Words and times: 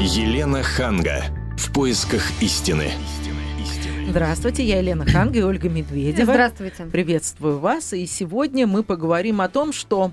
Елена 0.00 0.62
Ханга. 0.62 1.24
В 1.56 1.72
поисках 1.72 2.22
истины. 2.40 2.92
Здравствуйте, 4.08 4.62
я 4.62 4.78
Елена 4.78 5.04
Ханга 5.04 5.40
и 5.40 5.42
Ольга 5.42 5.68
Медведева. 5.68 6.32
Здравствуйте. 6.32 6.84
Приветствую 6.84 7.58
вас. 7.58 7.92
И 7.92 8.06
сегодня 8.06 8.68
мы 8.68 8.84
поговорим 8.84 9.40
о 9.40 9.48
том, 9.48 9.72
что, 9.72 10.12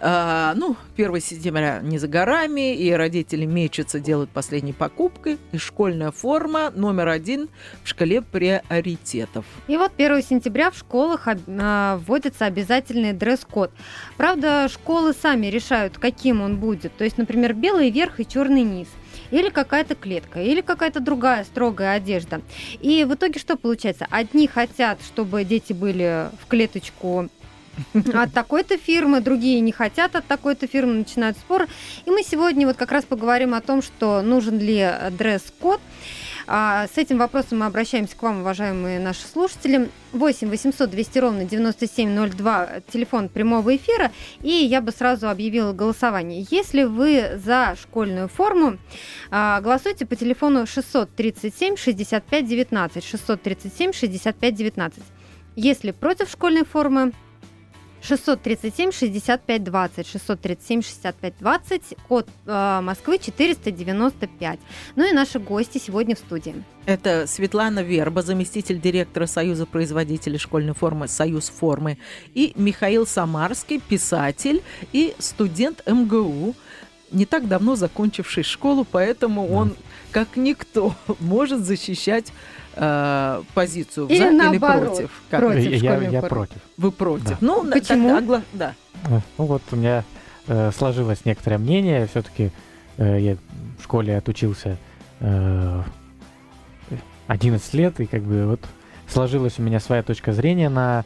э, 0.00 0.52
ну, 0.56 0.76
1 0.96 1.20
сентября 1.20 1.78
не 1.80 1.98
за 1.98 2.08
горами, 2.08 2.74
и 2.74 2.90
родители 2.90 3.44
мечутся, 3.44 4.00
делают 4.00 4.30
последней 4.30 4.72
покупкой, 4.72 5.38
и 5.52 5.58
школьная 5.58 6.10
форма 6.10 6.72
номер 6.74 7.06
один 7.06 7.48
в 7.84 7.88
шкале 7.88 8.22
приоритетов. 8.22 9.44
И 9.68 9.76
вот 9.76 9.92
1 9.96 10.22
сентября 10.22 10.72
в 10.72 10.76
школах 10.76 11.28
э, 11.28 12.00
вводится 12.04 12.46
обязательный 12.46 13.12
дресс-код. 13.12 13.70
Правда, 14.16 14.68
школы 14.68 15.14
сами 15.14 15.46
решают, 15.46 15.98
каким 15.98 16.42
он 16.42 16.56
будет. 16.56 16.96
То 16.96 17.04
есть, 17.04 17.16
например, 17.16 17.54
белый 17.54 17.90
верх 17.90 18.18
и 18.18 18.26
черный 18.26 18.64
низ 18.64 18.88
или 19.30 19.48
какая-то 19.48 19.94
клетка, 19.94 20.42
или 20.42 20.60
какая-то 20.60 21.00
другая 21.00 21.44
строгая 21.44 21.96
одежда. 21.96 22.40
И 22.80 23.04
в 23.04 23.14
итоге 23.14 23.38
что 23.38 23.56
получается? 23.56 24.06
Одни 24.10 24.46
хотят, 24.46 25.00
чтобы 25.02 25.44
дети 25.44 25.72
были 25.72 26.28
в 26.42 26.46
клеточку 26.46 27.28
от 28.12 28.32
такой-то 28.32 28.76
фирмы, 28.76 29.20
другие 29.20 29.60
не 29.60 29.72
хотят 29.72 30.16
от 30.16 30.26
такой-то 30.26 30.66
фирмы, 30.66 30.94
начинают 30.94 31.38
споры. 31.38 31.66
И 32.04 32.10
мы 32.10 32.22
сегодня 32.22 32.66
вот 32.66 32.76
как 32.76 32.92
раз 32.92 33.04
поговорим 33.04 33.54
о 33.54 33.60
том, 33.60 33.82
что 33.82 34.22
нужен 34.22 34.58
ли 34.58 34.90
дресс-код. 35.12 35.80
А, 36.46 36.86
с 36.86 36.98
этим 36.98 37.18
вопросом 37.18 37.60
мы 37.60 37.66
обращаемся 37.66 38.16
к 38.16 38.22
вам, 38.22 38.40
уважаемые 38.40 39.00
наши 39.00 39.26
слушатели. 39.26 39.90
8 40.12 40.48
800 40.48 40.90
200 40.90 41.18
ровно 41.18 41.44
9702, 41.44 42.80
телефон 42.92 43.28
прямого 43.28 43.76
эфира. 43.76 44.10
И 44.42 44.50
я 44.50 44.80
бы 44.80 44.92
сразу 44.92 45.28
объявила 45.28 45.72
голосование. 45.72 46.46
Если 46.50 46.82
вы 46.82 47.40
за 47.44 47.76
школьную 47.80 48.28
форму, 48.28 48.78
а, 49.30 49.60
голосуйте 49.60 50.06
по 50.06 50.16
телефону 50.16 50.66
637 50.66 51.76
65 51.76 52.46
19. 52.46 53.04
637 53.04 53.92
65 53.92 54.54
19. 54.54 55.02
Если 55.56 55.90
против 55.90 56.30
школьной 56.30 56.64
формы, 56.64 57.12
637 58.02 58.92
65 58.92 59.64
20, 59.64 60.06
637 60.06 60.82
65 60.82 61.34
20, 61.38 61.82
код 62.08 62.28
э, 62.46 62.80
Москвы 62.82 63.18
495. 63.18 64.60
Ну 64.96 65.08
и 65.08 65.12
наши 65.12 65.38
гости 65.38 65.78
сегодня 65.78 66.16
в 66.16 66.18
студии. 66.18 66.54
Это 66.86 67.26
Светлана 67.26 67.80
Верба, 67.80 68.22
заместитель 68.22 68.80
директора 68.80 69.26
Союза 69.26 69.66
производителей 69.66 70.38
школьной 70.38 70.74
формы 70.74 71.08
«Союз 71.08 71.48
формы», 71.48 71.98
и 72.34 72.52
Михаил 72.56 73.06
Самарский, 73.06 73.80
писатель 73.80 74.62
и 74.92 75.14
студент 75.18 75.82
МГУ, 75.86 76.54
не 77.10 77.26
так 77.26 77.48
давно 77.48 77.76
закончивший 77.76 78.42
школу, 78.42 78.86
поэтому 78.90 79.46
да. 79.46 79.54
он, 79.54 79.74
как 80.10 80.36
никто, 80.36 80.94
может 81.20 81.64
защищать 81.64 82.32
э, 82.74 83.42
позицию 83.54 84.06
или 84.08 84.18
за 84.18 84.30
наоборот, 84.30 84.82
или 84.82 84.88
против? 84.88 85.22
Как? 85.30 85.40
против 85.40 85.82
я, 85.82 85.96
я 85.98 86.22
против. 86.22 86.58
Вы 86.76 86.92
против. 86.92 87.28
Да. 87.28 87.36
Ну, 87.40 87.70
Почему? 87.70 88.10
Тогда, 88.10 88.42
да. 88.52 88.74
Ну 89.38 89.44
вот 89.44 89.62
у 89.72 89.76
меня 89.76 90.04
э, 90.46 90.70
сложилось 90.76 91.24
некоторое 91.24 91.58
мнение. 91.58 92.06
Все-таки 92.06 92.50
э, 92.96 93.18
я 93.20 93.36
в 93.78 93.84
школе 93.84 94.16
отучился 94.16 94.76
э, 95.20 95.82
11 97.26 97.74
лет, 97.74 98.00
и 98.00 98.06
как 98.06 98.22
бы 98.22 98.46
вот 98.46 98.60
сложилась 99.08 99.58
у 99.58 99.62
меня 99.62 99.80
своя 99.80 100.02
точка 100.02 100.32
зрения 100.32 100.68
на 100.68 101.04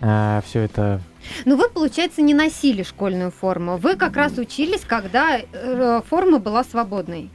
э, 0.00 0.40
все 0.46 0.60
это. 0.60 1.00
Ну, 1.44 1.56
вы, 1.56 1.68
получается, 1.68 2.22
не 2.22 2.34
носили 2.34 2.82
школьную 2.82 3.30
форму. 3.30 3.76
Вы 3.76 3.96
как 3.96 4.16
раз 4.16 4.38
учились, 4.38 4.82
когда 4.86 5.38
э, 5.38 6.00
форма 6.08 6.38
была 6.38 6.64
свободной. 6.64 7.30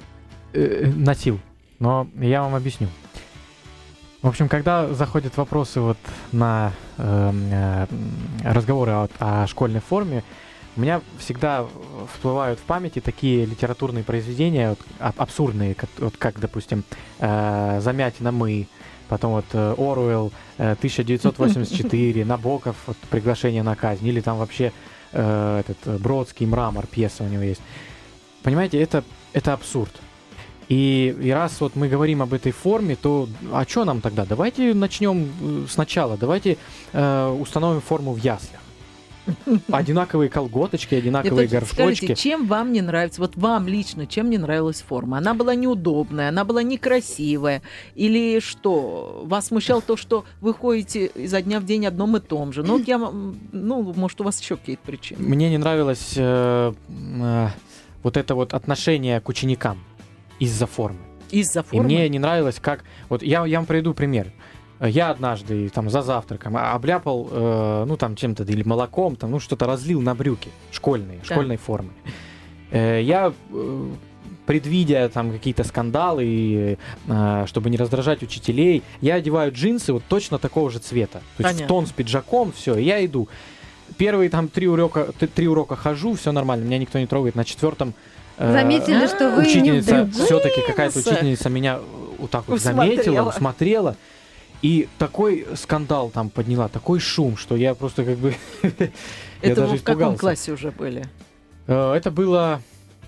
Э, 0.53 0.91
носил. 0.95 1.39
Но 1.79 2.07
я 2.19 2.41
вам 2.41 2.55
объясню. 2.55 2.87
В 4.21 4.27
общем, 4.27 4.49
когда 4.49 4.93
заходят 4.93 5.37
вопросы 5.37 5.79
вот 5.79 5.97
на 6.31 6.73
э, 6.97 7.31
э, 7.51 7.87
разговоры 8.43 8.91
о, 8.91 9.09
о 9.19 9.47
школьной 9.47 9.79
форме, 9.79 10.23
у 10.75 10.81
меня 10.81 11.01
всегда 11.17 11.65
всплывают 12.13 12.59
в 12.59 12.63
памяти 12.63 12.99
такие 12.99 13.45
литературные 13.45 14.03
произведения, 14.03 14.69
вот, 14.69 14.79
абсурдные, 14.99 15.75
как, 15.75 15.89
вот, 15.97 16.17
как 16.17 16.39
допустим, 16.39 16.83
э, 17.19 17.79
«Замятина 17.81 18.31
мы», 18.31 18.67
потом 19.07 19.33
вот 19.33 19.45
э, 19.53 19.75
Оруэлл, 19.77 20.31
э, 20.57 20.73
1984, 20.73 22.25
Набоков, 22.25 22.75
вот, 22.87 22.97
«Приглашение 23.09 23.63
на 23.63 23.75
казнь», 23.75 24.07
или 24.07 24.21
там 24.21 24.37
вообще 24.37 24.71
э, 25.11 25.61
этот 25.65 26.01
Бродский 26.01 26.45
«Мрамор», 26.45 26.87
пьеса 26.87 27.23
у 27.23 27.27
него 27.27 27.43
есть. 27.43 27.61
Понимаете, 28.43 28.81
это, 28.81 29.03
это 29.33 29.53
абсурд. 29.53 29.91
И, 30.69 31.15
и 31.21 31.31
раз 31.31 31.61
вот 31.61 31.75
мы 31.75 31.87
говорим 31.87 32.21
об 32.21 32.33
этой 32.33 32.51
форме, 32.51 32.95
то 32.95 33.29
а 33.53 33.65
что 33.67 33.85
нам 33.85 34.01
тогда? 34.01 34.25
Давайте 34.25 34.73
начнем 34.73 35.31
э, 35.41 35.65
сначала. 35.69 36.17
Давайте 36.17 36.57
э, 36.91 37.37
установим 37.39 37.81
форму 37.81 38.13
в 38.13 38.17
яслях. 38.17 38.61
Одинаковые 39.71 40.29
колготочки, 40.29 40.95
одинаковые 40.95 41.47
горшочки. 41.47 41.75
Скажите, 41.75 42.15
чем 42.15 42.47
вам 42.47 42.71
не 42.71 42.81
нравится? 42.81 43.21
Вот 43.21 43.35
вам 43.35 43.67
лично, 43.67 44.07
чем 44.07 44.29
не 44.29 44.37
нравилась 44.37 44.81
форма? 44.81 45.17
Она 45.17 45.33
была 45.33 45.55
неудобная, 45.55 46.29
она 46.29 46.43
была 46.43 46.63
некрасивая? 46.63 47.61
Или 47.95 48.39
что? 48.39 49.23
Вас 49.25 49.47
смущало 49.47 49.81
то, 49.81 49.97
что 49.97 50.25
вы 50.41 50.53
ходите 50.53 51.07
изо 51.15 51.41
дня 51.41 51.59
в 51.59 51.65
день 51.65 51.85
одном 51.85 52.17
и 52.17 52.19
том 52.19 52.53
же? 52.53 52.63
Ну, 52.63 52.79
я, 52.79 52.97
ну 52.97 53.93
может, 53.93 54.21
у 54.21 54.23
вас 54.23 54.39
еще 54.39 54.57
какие-то 54.57 54.81
причины? 54.85 55.21
Мне 55.21 55.49
не 55.49 55.57
нравилось 55.57 56.13
э, 56.15 56.73
э, 56.87 57.47
вот 58.03 58.17
это 58.17 58.35
вот 58.35 58.53
отношение 58.53 59.19
к 59.21 59.29
ученикам 59.29 59.77
из-за 60.39 60.67
формы. 60.67 60.99
Из-за 61.31 61.59
И 61.59 61.63
формы? 61.63 61.85
мне 61.85 62.09
не 62.09 62.19
нравилось, 62.19 62.59
как... 62.61 62.83
Вот 63.09 63.21
я, 63.21 63.45
я 63.45 63.59
вам 63.59 63.65
приведу 63.65 63.93
пример. 63.93 64.31
Я 64.79 65.09
однажды 65.09 65.69
там 65.69 65.89
за 65.89 66.01
завтраком 66.01 66.55
обляпал, 66.57 67.27
э, 67.31 67.85
ну 67.87 67.97
там 67.97 68.15
чем-то 68.15 68.43
или 68.43 68.63
молоком, 68.63 69.15
там, 69.15 69.31
ну 69.31 69.39
что-то 69.39 69.65
разлил 69.65 70.01
на 70.01 70.13
брюки 70.13 70.49
школьные, 70.71 71.19
Да. 71.19 71.25
школьной 71.33 71.57
формы. 71.57 71.89
Э, 72.71 73.01
я, 73.01 73.33
э, 73.51 73.85
предвидя 74.45 75.09
там 75.09 75.31
какие-то 75.31 75.63
скандалы, 75.63 76.23
и, 76.25 76.77
э, 77.07 77.43
чтобы 77.47 77.69
не 77.69 77.77
раздражать 77.77 78.21
учителей, 78.23 78.83
я 79.01 79.15
одеваю 79.15 79.51
джинсы 79.51 79.93
вот 79.93 80.03
точно 80.07 80.37
такого 80.37 80.69
же 80.69 80.79
цвета. 80.79 81.19
То 81.37 81.43
есть 81.43 81.57
Понятно. 81.57 81.65
в 81.65 81.67
тон 81.67 81.87
с 81.87 81.91
пиджаком, 81.91 82.51
все, 82.51 82.77
я 82.77 83.03
иду. 83.05 83.27
Первые 83.97 84.29
там 84.29 84.47
три 84.47 84.67
урока, 84.67 85.11
три 85.13 85.47
урока 85.47 85.75
хожу, 85.75 86.13
все 86.15 86.31
нормально, 86.31 86.65
меня 86.65 86.77
никто 86.77 86.99
не 86.99 87.07
трогает. 87.07 87.35
На 87.35 87.45
четвертом 87.45 87.93
э, 88.37 88.51
Заметили, 88.51 89.07
что 89.07 89.31
вы 89.31 89.41
учительница, 89.41 90.07
все-таки 90.13 90.61
какая-то 90.61 90.99
учительница 90.99 91.49
меня 91.49 91.79
вот 92.19 92.29
так 92.29 92.47
вот 92.47 92.57
Усмотрела. 92.57 92.95
заметила, 92.95 93.29
усмотрела. 93.29 93.95
И 94.61 94.87
такой 94.97 95.45
скандал 95.55 96.09
там 96.09 96.29
подняла, 96.29 96.67
такой 96.67 96.99
шум, 96.99 97.37
что 97.37 97.55
я 97.55 97.75
просто 97.75 98.03
как 98.03 98.17
бы... 98.17 98.35
я 98.63 98.69
Это 99.41 99.61
даже 99.61 99.73
вы 99.73 99.77
в 99.77 99.83
каком 99.83 100.17
классе 100.17 100.51
уже 100.51 100.71
были? 100.71 101.05
Э, 101.67 101.93
Это 101.93 102.09
было 102.09 102.61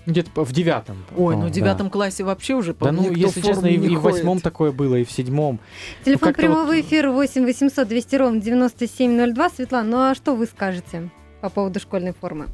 где-то 0.06 0.44
в 0.44 0.52
девятом. 0.52 1.04
Ой, 1.16 1.36
ну 1.36 1.46
в 1.46 1.50
девятом 1.50 1.90
классе 1.90 2.24
вообще 2.24 2.54
уже, 2.54 2.74
Да, 2.74 2.86
да 2.86 2.92
ну, 2.92 3.10
если 3.12 3.40
честно, 3.40 3.66
и, 3.66 3.74
и 3.74 3.96
в 3.96 4.02
восьмом 4.02 4.40
такое 4.40 4.72
было, 4.72 4.96
и 4.96 5.04
в 5.04 5.10
седьмом. 5.10 5.60
Телефон 6.04 6.28
как-то 6.28 6.42
прямого 6.42 6.66
вот- 6.66 6.76
эфира 6.76 7.10
8 7.10 7.44
800 7.44 7.88
200 7.88 8.16
ровно 8.16 8.40
9702. 8.40 9.50
Светлана, 9.50 9.88
ну 9.88 9.96
а 9.98 10.14
что 10.14 10.34
вы 10.34 10.46
скажете 10.46 11.10
по 11.40 11.48
поводу 11.50 11.80
школьной 11.80 12.12
формы? 12.12 12.46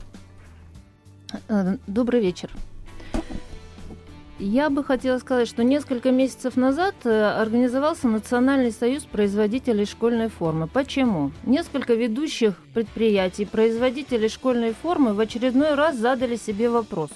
Э, 1.48 1.76
Добрый 1.86 2.20
вечер. 2.20 2.50
Я 4.38 4.68
бы 4.68 4.84
хотела 4.84 5.18
сказать, 5.18 5.48
что 5.48 5.64
несколько 5.64 6.10
месяцев 6.10 6.56
назад 6.56 6.94
э, 7.04 7.40
организовался 7.40 8.06
Национальный 8.06 8.70
союз 8.70 9.04
производителей 9.04 9.86
школьной 9.86 10.28
формы. 10.28 10.68
Почему? 10.68 11.32
Несколько 11.44 11.94
ведущих 11.94 12.54
предприятий, 12.74 13.46
производителей 13.46 14.28
школьной 14.28 14.74
формы 14.74 15.14
в 15.14 15.20
очередной 15.20 15.74
раз 15.74 15.96
задали 15.96 16.36
себе 16.36 16.68
вопрос. 16.68 17.08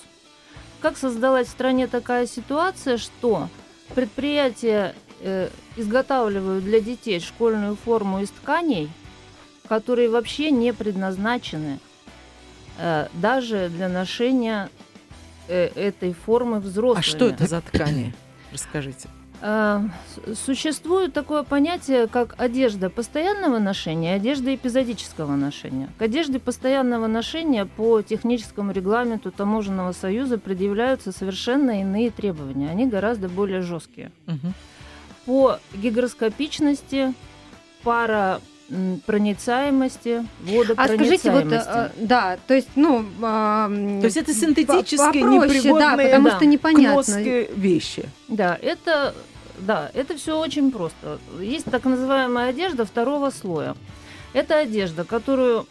Как 0.80 0.96
создалась 0.96 1.48
в 1.48 1.50
стране 1.50 1.88
такая 1.88 2.26
ситуация, 2.26 2.96
что 2.96 3.48
предприятия 3.94 4.94
э, 5.20 5.50
изготавливают 5.76 6.64
для 6.64 6.80
детей 6.80 7.20
школьную 7.20 7.76
форму 7.76 8.22
из 8.22 8.30
тканей, 8.30 8.88
которые 9.68 10.08
вообще 10.08 10.50
не 10.50 10.72
предназначены 10.72 11.80
э, 12.78 13.08
даже 13.12 13.68
для 13.68 13.90
ношения 13.90 14.70
этой 15.54 16.12
формы 16.12 16.60
взрослыми. 16.60 16.98
А 17.00 17.02
что 17.02 17.26
это 17.26 17.46
за 17.46 17.60
ткани? 17.60 18.14
Расскажите. 18.52 19.08
Э, 19.42 19.80
с- 20.26 20.38
Существует 20.44 21.12
такое 21.14 21.42
понятие, 21.44 22.06
как 22.08 22.34
одежда 22.38 22.90
постоянного 22.90 23.58
ношения 23.58 24.14
одежда 24.14 24.54
эпизодического 24.54 25.34
ношения. 25.36 25.88
К 25.98 26.02
одежде 26.02 26.38
постоянного 26.38 27.06
ношения 27.06 27.64
по 27.64 28.02
техническому 28.02 28.72
регламенту 28.72 29.30
Таможенного 29.30 29.92
союза 29.92 30.36
предъявляются 30.38 31.10
совершенно 31.12 31.80
иные 31.80 32.10
требования. 32.10 32.68
Они 32.70 32.86
гораздо 32.86 33.28
более 33.28 33.62
жесткие. 33.62 34.12
Мгм. 34.26 34.52
По 35.26 35.58
гигроскопичности, 35.74 37.14
пара 37.82 38.40
проницаемости, 39.06 40.26
водопроницаемости. 40.40 40.80
А 40.80 40.86
скажите, 40.86 41.30
вот, 41.30 41.52
э, 41.52 41.90
да, 41.96 42.38
то 42.46 42.54
есть, 42.54 42.68
ну... 42.76 43.04
То 43.20 44.04
есть 44.04 44.16
это 44.16 44.32
синтетические, 44.32 45.22
непригодные 45.22 45.96
да, 45.96 45.96
потому 45.96 46.28
да. 46.28 46.36
что 46.36 46.46
непонятно. 46.46 47.18
вещи. 47.54 48.08
Да, 48.28 48.58
это, 48.60 49.14
да, 49.58 49.90
это 49.94 50.16
все 50.16 50.38
очень 50.38 50.70
просто. 50.70 51.18
Есть 51.40 51.66
так 51.66 51.84
называемая 51.84 52.50
одежда 52.50 52.84
второго 52.84 53.30
слоя. 53.30 53.74
Это 54.32 54.58
одежда, 54.58 55.04
которую, 55.04 55.66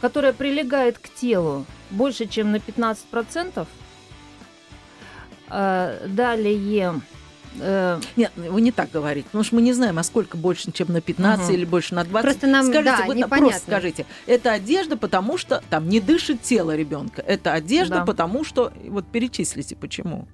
которая 0.00 0.32
прилегает 0.32 0.98
к 0.98 1.08
телу 1.08 1.66
больше, 1.90 2.26
чем 2.26 2.52
на 2.52 2.56
15%. 2.56 3.66
А, 5.48 6.06
далее 6.06 6.56
Э... 7.60 8.00
Нет, 8.16 8.32
вы 8.36 8.60
не 8.60 8.72
так 8.72 8.90
говорите, 8.90 9.26
потому 9.26 9.44
что 9.44 9.56
мы 9.56 9.62
не 9.62 9.72
знаем, 9.72 9.98
а 9.98 10.02
сколько 10.02 10.36
больше, 10.36 10.72
чем 10.72 10.92
на 10.92 11.00
15 11.00 11.46
угу. 11.46 11.54
или 11.54 11.64
больше 11.64 11.94
на 11.94 12.04
20. 12.04 12.22
Просто 12.22 12.46
нам, 12.46 12.66
скажите, 12.66 12.96
да, 12.96 13.06
вот 13.06 13.16
непонятно. 13.16 13.48
просто 13.48 13.62
скажите, 13.62 14.06
это 14.26 14.52
одежда, 14.52 14.96
потому 14.96 15.38
что 15.38 15.62
там 15.70 15.88
не 15.88 16.00
дышит 16.00 16.42
тело 16.42 16.74
ребенка. 16.74 17.22
Это 17.22 17.52
одежда, 17.52 17.96
да. 17.96 18.04
потому 18.04 18.44
что 18.44 18.72
вот 18.88 19.06
перечислите, 19.06 19.76
почему. 19.76 20.26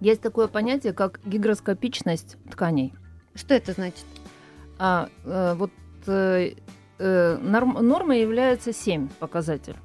Есть 0.00 0.22
такое 0.22 0.48
понятие, 0.48 0.92
как 0.94 1.20
гигроскопичность 1.24 2.36
тканей. 2.50 2.94
Что 3.34 3.54
это 3.54 3.72
значит? 3.72 4.04
А, 4.78 5.08
э, 5.24 5.54
вот 5.54 5.70
э, 6.06 6.52
э, 6.98 7.36
норм, 7.36 7.86
нормой 7.86 8.20
является 8.20 8.72
7 8.72 9.08
показатель. 9.18 9.76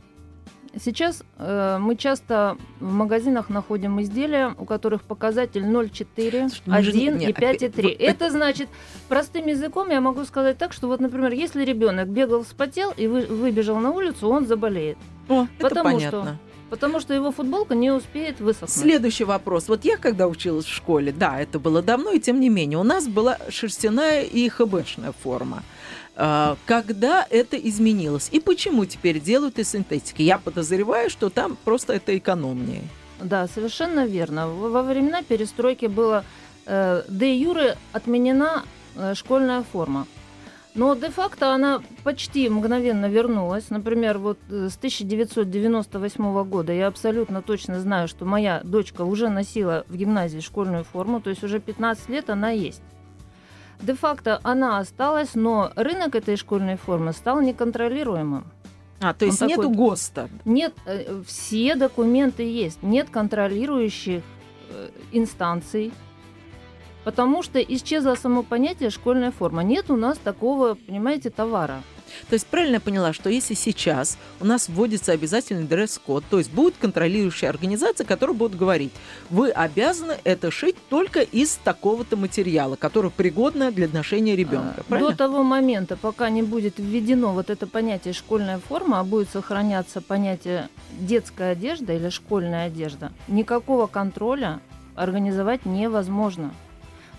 Сейчас 0.84 1.24
э, 1.38 1.78
мы 1.80 1.96
часто 1.96 2.58
в 2.80 2.92
магазинах 2.92 3.50
находим 3.50 4.02
изделия, 4.02 4.54
у 4.58 4.66
которых 4.66 5.04
показатель 5.04 5.64
0,4, 5.64 6.52
1 6.66 7.22
и 7.22 7.32
5,3. 7.32 7.96
Это 7.98 8.30
значит, 8.30 8.68
простым 9.08 9.48
языком 9.48 9.90
я 9.90 10.02
могу 10.02 10.26
сказать 10.26 10.58
так, 10.58 10.74
что 10.74 10.88
вот, 10.88 11.00
например, 11.00 11.32
если 11.32 11.64
ребенок 11.64 12.10
бегал, 12.10 12.44
вспотел 12.44 12.92
и 12.98 13.08
вы, 13.08 13.26
выбежал 13.26 13.78
на 13.78 13.92
улицу, 13.92 14.30
он 14.30 14.48
заболеет. 14.48 14.98
О, 15.30 15.48
это 15.58 15.70
потому 15.70 15.84
понятно. 15.92 16.24
Что 16.24 16.38
Потому 16.70 17.00
что 17.00 17.14
его 17.14 17.32
футболка 17.32 17.76
не 17.76 17.92
успеет 17.92 18.40
высохнуть. 18.40 18.72
Следующий 18.72 19.24
вопрос. 19.24 19.70
Вот 19.70 19.86
я 19.86 19.98
когда 19.98 20.28
училась 20.28 20.66
в 20.66 20.74
школе, 20.74 21.14
да, 21.14 21.40
это 21.40 21.60
было 21.60 21.82
давно, 21.82 22.12
и 22.12 22.20
тем 22.20 22.40
не 22.40 22.50
менее, 22.50 22.80
у 22.80 22.84
нас 22.84 23.08
была 23.08 23.38
шерстяная 23.50 24.24
и 24.24 24.50
хбшная 24.50 25.14
форма. 25.14 25.64
А, 26.18 26.56
когда 26.66 27.28
это 27.30 27.58
изменилось 27.58 28.30
и 28.32 28.40
почему 28.40 28.86
теперь 28.86 29.20
делают 29.20 29.60
из 29.60 29.70
синтетики. 29.70 30.22
Я 30.22 30.38
подозреваю, 30.38 31.10
что 31.10 31.30
там 31.30 31.58
просто 31.64 31.94
это 31.94 32.18
экономнее. 32.18 32.84
Да, 33.22 33.48
совершенно 33.48 34.06
верно. 34.06 34.48
Во 34.48 34.82
времена 34.82 35.24
перестройки 35.24 35.88
была 35.88 36.24
э, 36.66 37.04
де 37.10 37.36
юре 37.36 37.78
отменена 37.92 38.64
э, 38.96 39.14
школьная 39.14 39.64
форма. 39.64 40.08
Но 40.74 40.94
де-факто 40.94 41.54
она 41.54 41.82
почти 42.04 42.50
мгновенно 42.50 43.08
вернулась. 43.08 43.70
Например, 43.70 44.18
вот 44.18 44.38
э, 44.50 44.70
с 44.70 44.78
1998 44.78 46.44
года 46.44 46.72
я 46.72 46.88
абсолютно 46.88 47.42
точно 47.42 47.82
знаю, 47.82 48.08
что 48.08 48.24
моя 48.24 48.62
дочка 48.64 49.02
уже 49.02 49.30
носила 49.30 49.86
в 49.90 49.98
гимназии 49.98 50.40
школьную 50.40 50.86
форму, 50.86 51.20
то 51.20 51.30
есть 51.30 51.44
уже 51.44 51.60
15 51.60 52.08
лет 52.10 52.30
она 52.30 52.52
есть 52.52 52.82
де-факто 53.82 54.40
она 54.44 54.80
осталась, 54.80 55.36
но 55.36 55.72
рынок 55.76 56.16
этой 56.16 56.36
школьной 56.36 56.78
формы 56.78 57.14
стал 57.14 57.42
неконтролируемым. 57.42 58.46
А, 59.02 59.14
то 59.14 59.26
есть 59.26 59.42
Он 59.42 59.48
нету 59.48 59.64
такой... 59.64 59.76
ГОСТа? 59.76 60.30
Нет, 60.46 60.74
э, 60.86 61.22
все 61.28 61.76
документы 61.76 62.44
есть, 62.44 62.82
нет 62.82 63.10
контролирующих 63.10 64.24
э, 64.70 64.90
инстанций, 65.12 65.94
потому 67.06 67.44
что 67.44 67.62
исчезло 67.62 68.16
само 68.16 68.44
понятие 68.44 68.90
школьная 68.90 69.32
форма. 69.32 69.64
Нет 69.64 69.90
у 69.90 69.96
нас 69.96 70.18
такого, 70.18 70.74
понимаете, 70.74 71.30
товара. 71.30 71.82
То 72.30 72.34
есть 72.34 72.48
правильно 72.48 72.76
я 72.76 72.80
поняла, 72.80 73.14
что 73.14 73.30
если 73.30 73.54
сейчас 73.54 74.18
у 74.40 74.46
нас 74.46 74.70
вводится 74.70 75.12
обязательный 75.12 75.64
дресс-код, 75.64 76.24
то 76.30 76.38
есть 76.38 76.52
будет 76.52 76.76
контролирующая 76.78 77.50
организация, 77.50 78.06
которая 78.06 78.36
будет 78.36 78.56
говорить, 78.56 78.92
вы 79.30 79.50
обязаны 79.50 80.18
это 80.24 80.52
шить 80.52 80.76
только 80.90 81.22
из 81.22 81.56
такого-то 81.64 82.16
материала, 82.16 82.76
который 82.76 83.12
пригодно 83.12 83.72
для 83.72 83.88
ношения 83.88 84.36
ребенка. 84.36 84.84
А, 84.90 84.98
до 84.98 85.16
того 85.16 85.44
момента, 85.44 85.98
пока 85.98 86.30
не 86.30 86.42
будет 86.42 86.76
введено 86.78 87.34
вот 87.34 87.50
это 87.50 87.68
понятие 87.68 88.14
школьная 88.14 88.60
форма, 88.60 89.00
а 89.00 89.04
будет 89.04 89.30
сохраняться 89.30 90.02
понятие 90.02 90.70
детская 91.00 91.52
одежда 91.52 91.94
или 91.94 92.10
школьная 92.10 92.68
одежда, 92.68 93.12
никакого 93.28 93.88
контроля 93.88 94.62
организовать 94.96 95.66
невозможно. 95.66 96.54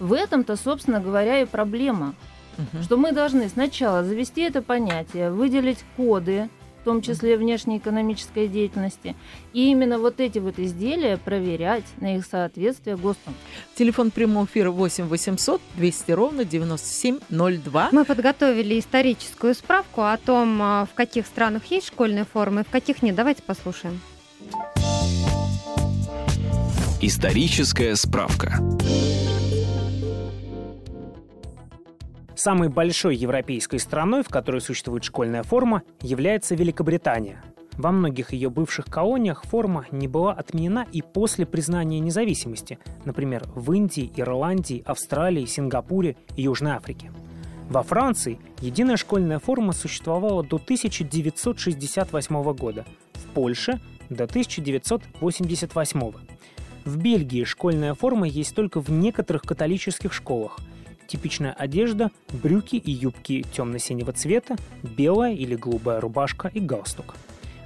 В 0.01 0.13
этом-то, 0.13 0.57
собственно 0.57 1.01
говоря, 1.01 1.41
и 1.41 1.47
проблема 1.47 2.15
угу. 2.59 2.83
что 2.83 2.97
мы 2.97 3.13
должны 3.13 3.49
сначала 3.49 4.05
завести 4.05 4.43
это 4.43 4.63
понятие, 4.63 5.31
выделить 5.31 5.79
коды, 5.97 6.49
в 6.81 6.85
том 6.85 7.03
числе 7.03 7.37
внешней 7.37 7.79
экономической 7.79 8.47
деятельности, 8.47 9.17
и 9.53 9.71
именно 9.73 9.99
вот 9.99 10.21
эти 10.21 10.39
вот 10.39 10.61
изделия 10.61 11.17
проверять 11.17 11.85
на 12.01 12.17
их 12.17 12.25
соответствие 12.25 12.97
ГОСТам. 12.97 13.35
Телефон 13.75 14.13
прямого 14.13 14.45
эфира 14.45 14.71
8 14.71 15.07
800 15.07 15.61
200 15.75 16.13
ровно 16.13 16.45
9702. 16.45 17.89
Мы 17.91 18.05
подготовили 18.05 18.79
историческую 18.79 19.55
справку 19.55 20.03
о 20.03 20.17
том, 20.17 20.63
а, 20.63 20.87
в 20.87 20.95
каких 20.95 21.27
странах 21.27 21.65
есть 21.67 21.89
школьные 21.89 22.25
формы, 22.25 22.63
в 22.63 22.71
каких 22.71 23.03
нет. 23.03 23.17
Давайте 23.17 23.43
послушаем. 23.43 24.01
Историческая 27.03 27.97
справка. 27.97 28.61
Самой 32.37 32.69
большой 32.69 33.17
европейской 33.17 33.79
страной, 33.79 34.23
в 34.23 34.29
которой 34.29 34.61
существует 34.61 35.05
школьная 35.05 35.43
форма, 35.43 35.83
является 36.03 36.55
Великобритания. 36.55 37.43
Во 37.79 37.93
многих 37.93 38.35
ее 38.35 38.51
бывших 38.51 38.85
колониях 38.87 39.45
форма 39.45 39.87
не 39.91 40.07
была 40.07 40.35
отменена 40.35 40.87
и 40.93 41.01
после 41.01 41.47
признания 41.47 41.99
независимости, 41.99 42.79
например, 43.07 43.45
в 43.55 43.73
Индии, 43.73 44.13
Ирландии, 44.17 44.83
Австралии, 44.85 45.47
Сингапуре 45.47 46.19
и 46.37 46.43
Южной 46.43 46.73
Африке. 46.73 47.11
Во 47.71 47.83
Франции 47.83 48.39
единая 48.61 48.99
школьная 48.99 49.39
форма 49.39 49.73
существовала 49.73 50.43
до 50.43 50.57
1968 50.57 52.53
года, 52.53 52.85
в 53.15 53.33
Польше– 53.33 53.81
до 54.11 54.25
1988. 54.25 56.13
В 56.85 56.97
Бельгии 56.99 57.45
школьная 57.45 57.95
форма 57.95 58.29
есть 58.29 58.55
только 58.55 58.81
в 58.81 58.91
некоторых 58.91 59.43
католических 59.43 60.13
школах– 60.13 60.59
Типичная 61.07 61.53
одежда– 61.53 62.11
брюки 62.43 62.77
и 62.77 62.91
юбки 62.91 63.45
темно-синего 63.53 64.13
цвета, 64.13 64.57
белая 64.83 65.35
или 65.35 65.55
голубая 65.55 66.01
рубашка 66.01 66.51
и 66.53 66.59
галстук. 66.59 67.15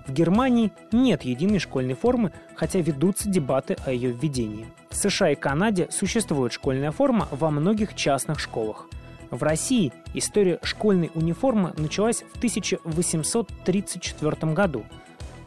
В 0.07 0.13
Германии 0.13 0.73
нет 0.93 1.23
единой 1.23 1.59
школьной 1.59 1.95
формы, 1.95 2.33
хотя 2.55 2.81
ведутся 2.81 3.31
дебаты 3.31 3.77
о 3.87 3.93
ее 3.93 4.11
введении. 4.11 4.67
В 4.91 4.97
США 4.97 5.31
и 5.31 5.37
Канаде 5.37 5.89
существует 5.91 6.53
школьная 6.53 6.91
форма 6.91 7.29
во 7.31 7.51
многих 7.51 7.95
частных 7.95 8.41
школах. 8.41 8.89
В 9.31 9.43
России 9.43 9.93
история 10.13 10.59
школьной 10.63 11.11
униформы 11.15 11.73
началась 11.77 12.25
в 12.35 12.39
1834 12.39 14.53
году. 14.53 14.85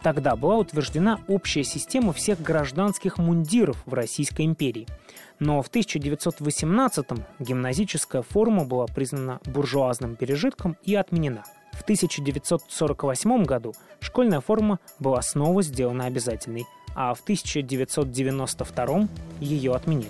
Тогда 0.01 0.35
была 0.35 0.57
утверждена 0.57 1.19
общая 1.27 1.63
система 1.63 2.13
всех 2.13 2.41
гражданских 2.41 3.17
мундиров 3.17 3.83
в 3.85 3.93
Российской 3.93 4.45
империи– 4.45 4.87
но 5.39 5.61
в 5.61 5.69
1918-м 5.69 7.25
гимназическая 7.39 8.21
форма 8.21 8.65
была 8.65 8.85
признана 8.85 9.39
буржуазным 9.45 10.15
пережитком 10.15 10.77
и 10.83 10.95
отменена. 10.95 11.43
В 11.73 11.81
1948 11.81 13.43
году 13.43 13.73
школьная 13.99 14.41
форма 14.41 14.79
была 14.99 15.21
снова 15.21 15.63
сделана 15.63 16.05
обязательной, 16.05 16.65
а 16.95 17.13
в 17.13 17.21
1992 17.21 19.07
ее 19.39 19.73
отменили. 19.73 20.09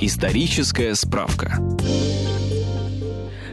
Историческая 0.00 0.94
справка. 0.94 1.58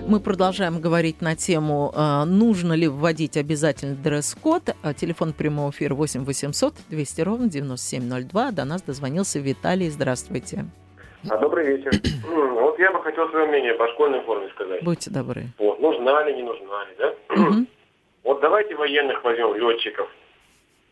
Мы 0.08 0.22
продолжаем 0.22 0.80
говорить 0.80 1.22
на 1.22 1.36
тему, 1.36 1.92
а, 1.94 2.24
нужно 2.24 2.72
ли 2.72 2.88
вводить 2.88 3.36
обязательно 3.36 3.94
дресс-код. 3.94 4.70
А, 4.82 4.94
телефон 4.94 5.34
прямого 5.34 5.72
эфира 5.72 5.96
8 5.96 6.24
800 6.24 6.76
200 6.90 7.22
ровно 7.22 7.50
9702. 7.50 8.52
До 8.52 8.64
нас 8.64 8.82
дозвонился 8.84 9.40
Виталий. 9.40 9.90
Здравствуйте. 9.90 10.64
А, 11.30 11.38
добрый 11.38 11.76
вечер. 11.76 11.92
Вот 12.26 12.80
я 12.80 12.94
бы 12.94 13.04
хотел 13.04 13.30
свое 13.32 13.48
мнение 13.48 13.74
по 13.74 13.86
школьной 13.90 14.22
форме 14.22 14.48
сказать. 14.56 14.82
Будьте 14.82 15.12
добры. 15.12 15.48
Вот, 15.58 15.82
нужна 15.82 16.24
ли, 16.24 16.36
не 16.36 16.44
нужна 16.44 16.86
ли, 16.86 16.96
да? 16.98 17.14
Вот 18.24 18.42
давайте 18.42 18.76
военных 18.76 19.24
возьмем, 19.24 19.56
летчиков. 19.56 20.10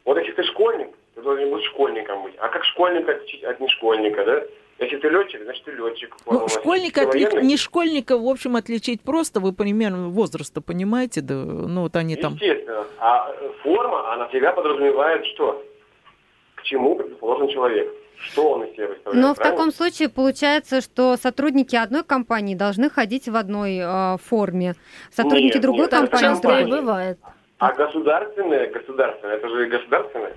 Вот 0.04 0.18
если 0.18 0.32
ты 0.34 0.44
школьник, 0.44 0.90
ты 1.16 1.22
должен 1.22 1.52
быть 1.52 1.64
школьником 1.66 2.24
быть. 2.24 2.36
А 2.40 2.50
как 2.50 2.66
школьник 2.66 3.08
отличить 3.08 3.44
от 3.44 3.62
нешкольника, 3.62 4.26
да? 4.26 4.44
Если 4.78 4.98
ты 4.98 5.08
летчик, 5.08 5.42
значит 5.44 5.64
ты 5.64 5.72
летчик. 5.72 6.16
Ну, 6.26 6.48
школьника 6.50 7.02
отли... 7.08 7.42
не 7.42 7.56
школьника, 7.56 8.18
в 8.18 8.28
общем, 8.28 8.58
отличить 8.58 9.02
просто, 9.02 9.40
вы 9.40 9.54
примерно 9.54 10.10
возраста 10.10 10.60
понимаете, 10.60 11.22
да, 11.22 11.36
ну 11.36 11.84
вот 11.84 11.96
они 11.96 12.18
там. 12.18 12.34
Естественно. 12.34 12.86
А 13.00 13.34
форма, 13.64 14.14
она 14.14 14.28
всегда 14.28 14.52
подразумевает 14.52 15.26
что? 15.28 15.64
К 16.56 16.64
чему 16.64 16.96
предположен 16.96 17.48
человек. 17.50 17.90
что 18.18 18.52
он 18.52 18.64
из 18.64 18.76
себя 18.76 18.88
представляет. 18.88 19.26
Но 19.26 19.34
в 19.34 19.38
правильно? 19.38 19.58
таком 19.58 19.72
случае 19.72 20.10
получается, 20.10 20.82
что 20.82 21.16
сотрудники 21.16 21.76
одной 21.76 22.04
компании 22.04 22.56
должны 22.56 22.90
ходить 22.90 23.28
в 23.30 23.36
одной 23.36 23.78
э, 23.82 24.18
форме, 24.24 24.76
сотрудники 25.12 25.56
Нет, 25.56 25.62
другой 25.62 25.82
нет, 25.82 25.92
компании 25.92 26.26
в 26.26 26.32
Часто 26.32 26.50
и 26.50 26.64
другой. 26.64 26.82
бывает. 26.82 27.20
А 27.60 27.74
государственное, 27.74 28.70
государственное, 28.72 29.36
это 29.36 29.48
же 29.48 29.68
государственное. 29.68 30.34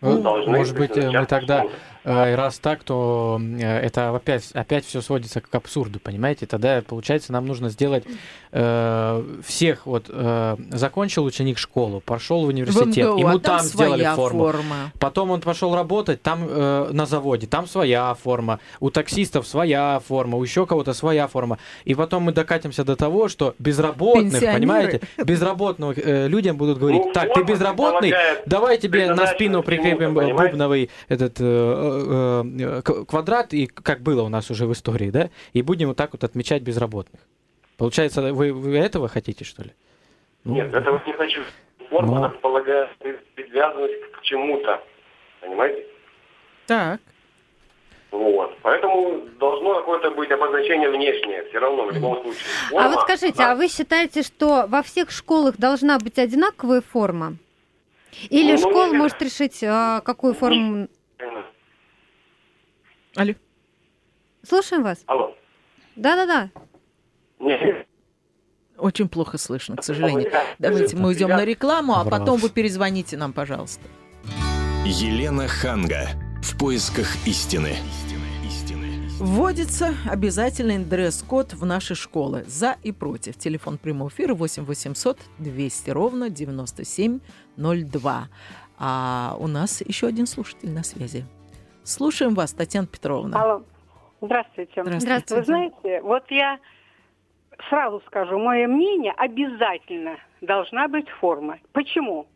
Ну, 0.00 0.20
должны 0.20 0.56
может 0.56 0.76
быть, 0.76 0.96
мы 0.96 1.26
тогда, 1.26 1.64
и 2.04 2.34
раз 2.34 2.58
так, 2.58 2.84
то 2.84 3.40
э, 3.40 3.78
это 3.78 4.14
опять, 4.14 4.50
опять 4.52 4.84
все 4.84 5.00
сводится 5.00 5.40
к 5.40 5.54
абсурду, 5.54 6.00
понимаете? 6.00 6.46
Тогда, 6.46 6.82
получается, 6.86 7.32
нам 7.32 7.46
нужно 7.46 7.70
сделать 7.70 8.04
э, 8.52 9.24
всех, 9.44 9.86
вот, 9.86 10.06
э, 10.08 10.56
закончил 10.70 11.24
ученик 11.24 11.58
школу, 11.58 12.00
пошел 12.00 12.42
в 12.42 12.44
В 12.44 12.48
университет, 12.48 13.06
МГУ, 13.08 13.18
ему 13.18 13.28
а 13.28 13.38
там 13.38 13.58
там 13.58 13.66
сделали 13.66 14.02
своя 14.02 14.14
форму. 14.16 14.44
форма. 14.44 14.76
Потом 14.98 15.30
он 15.30 15.40
пошел 15.40 15.74
работать, 15.74 16.22
там 16.22 16.46
э, 16.48 16.88
на 16.92 17.06
заводе, 17.06 17.46
там 17.46 17.66
своя 17.66 18.14
форма, 18.14 18.60
у 18.80 18.90
таксистов 18.90 19.46
своя 19.46 20.00
форма, 20.06 20.36
у 20.38 20.42
еще 20.42 20.66
кого-то 20.66 20.92
своя 20.92 21.26
форма. 21.26 21.58
И 21.84 21.94
потом 21.94 22.24
мы 22.24 22.32
докатимся 22.32 22.84
до 22.84 22.96
того, 22.96 23.28
что 23.28 23.54
безработных, 23.58 24.32
Пенсионеры. 24.32 24.58
понимаете, 24.58 25.00
безработных 25.24 25.98
э, 25.98 26.28
людям 26.28 26.56
будут 26.56 26.78
говорить, 26.78 27.02
Ну, 27.04 27.12
так, 27.12 27.32
ты 27.32 27.42
безработный, 27.42 28.12
давай 28.46 28.78
тебе 28.78 29.14
на 29.14 29.26
спину 29.26 29.62
прикрепим 29.62 30.14
бубновый 30.14 30.90
этот 31.08 31.36
э, 31.40 31.93
э, 31.94 32.82
э, 32.86 33.04
квадрат, 33.06 33.52
и 33.54 33.66
как 33.66 34.00
было 34.00 34.22
у 34.22 34.28
нас 34.28 34.50
уже 34.50 34.66
в 34.66 34.72
истории, 34.72 35.10
да, 35.10 35.30
и 35.52 35.62
будем 35.62 35.88
вот 35.88 35.96
так 35.96 36.12
вот 36.12 36.24
отмечать 36.24 36.62
безработных. 36.62 37.20
Получается, 37.76 38.32
вы, 38.32 38.52
вы 38.52 38.76
этого 38.78 39.08
хотите, 39.08 39.44
что 39.44 39.62
ли? 39.64 39.70
Ну, 40.44 40.54
Нет, 40.54 40.72
этого 40.74 41.02
не 41.06 41.12
хочу. 41.12 41.40
Форма 41.90 42.20
Но- 42.20 42.28
предполагает 42.30 42.90
привязанность 43.34 44.12
к 44.12 44.22
чему-то. 44.22 44.82
Понимаете? 45.40 45.84
Так. 46.66 47.00
Вот. 48.10 48.56
Поэтому 48.62 49.22
должно 49.40 49.74
какое-то 49.74 50.10
быть 50.12 50.30
обозначение 50.30 50.88
внешнее, 50.88 51.44
все 51.48 51.58
равно, 51.58 51.86
в 51.86 51.90
любом 51.90 52.22
случае. 52.22 52.42
А 52.68 52.70
Форма, 52.70 52.88
вот 52.90 53.00
скажите, 53.02 53.38
да. 53.38 53.52
а 53.52 53.54
вы 53.56 53.68
считаете, 53.68 54.22
что 54.22 54.66
во 54.68 54.82
всех 54.82 55.10
школах 55.10 55.56
должна 55.58 55.98
быть 55.98 56.18
одинаковая 56.18 56.80
форма? 56.80 57.34
Или 58.30 58.52
Ну, 58.52 58.58
школа 58.58 58.86
нет. 58.86 58.94
может 58.96 59.20
решить, 59.20 59.62
а, 59.64 60.00
какую 60.02 60.34
форму... 60.34 60.86
Алло. 63.16 63.34
Слушаем 64.42 64.82
вас. 64.82 65.02
Алло. 65.06 65.34
Да-да-да. 65.96 66.50
Очень 68.76 69.08
плохо 69.08 69.38
слышно, 69.38 69.76
к 69.76 69.84
сожалению. 69.84 70.30
Давайте 70.58 70.96
мы 70.96 71.08
уйдем 71.08 71.28
на 71.28 71.44
рекламу, 71.44 71.94
а 71.94 72.04
потом 72.04 72.38
вы 72.38 72.50
перезвоните 72.50 73.16
нам, 73.16 73.32
пожалуйста. 73.32 73.82
Елена 74.84 75.48
Ханга. 75.48 76.08
В 76.42 76.58
поисках 76.58 77.06
истины. 77.26 77.76
Вводится 79.18 79.94
обязательный 80.06 80.78
дресс-код 80.78 81.54
в 81.54 81.64
наши 81.64 81.94
школы. 81.94 82.44
За 82.48 82.76
и 82.82 82.90
против. 82.92 83.38
Телефон 83.38 83.78
прямого 83.78 84.08
эфира 84.08 84.34
8 84.34 84.64
800 84.64 85.18
200 85.38 85.90
ровно 85.90 86.28
9702. 86.30 88.28
А 88.76 89.36
у 89.38 89.46
нас 89.46 89.82
еще 89.86 90.08
один 90.08 90.26
слушатель 90.26 90.70
на 90.70 90.82
связи. 90.82 91.24
Слушаем 91.84 92.34
вас, 92.34 92.52
Татьяна 92.54 92.86
Петровна. 92.86 93.40
Алло. 93.40 93.62
Здравствуйте. 94.22 94.82
Здравствуйте. 94.84 95.34
Вы 95.36 95.44
знаете, 95.44 96.00
вот 96.02 96.30
я 96.30 96.58
сразу 97.68 98.02
скажу, 98.06 98.38
мое 98.38 98.66
мнение, 98.66 99.12
обязательно 99.12 100.16
должна 100.40 100.88
быть 100.88 101.08
форма. 101.10 101.58
Почему? 101.72 102.26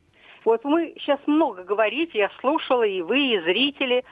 Вот 0.44 0.64
мы 0.64 0.94
сейчас 0.98 1.18
много 1.26 1.64
говорите, 1.64 2.18
я 2.18 2.30
слушала, 2.40 2.82
и 2.82 3.00
вы, 3.00 3.20
и 3.20 3.40
зрители 3.40 4.04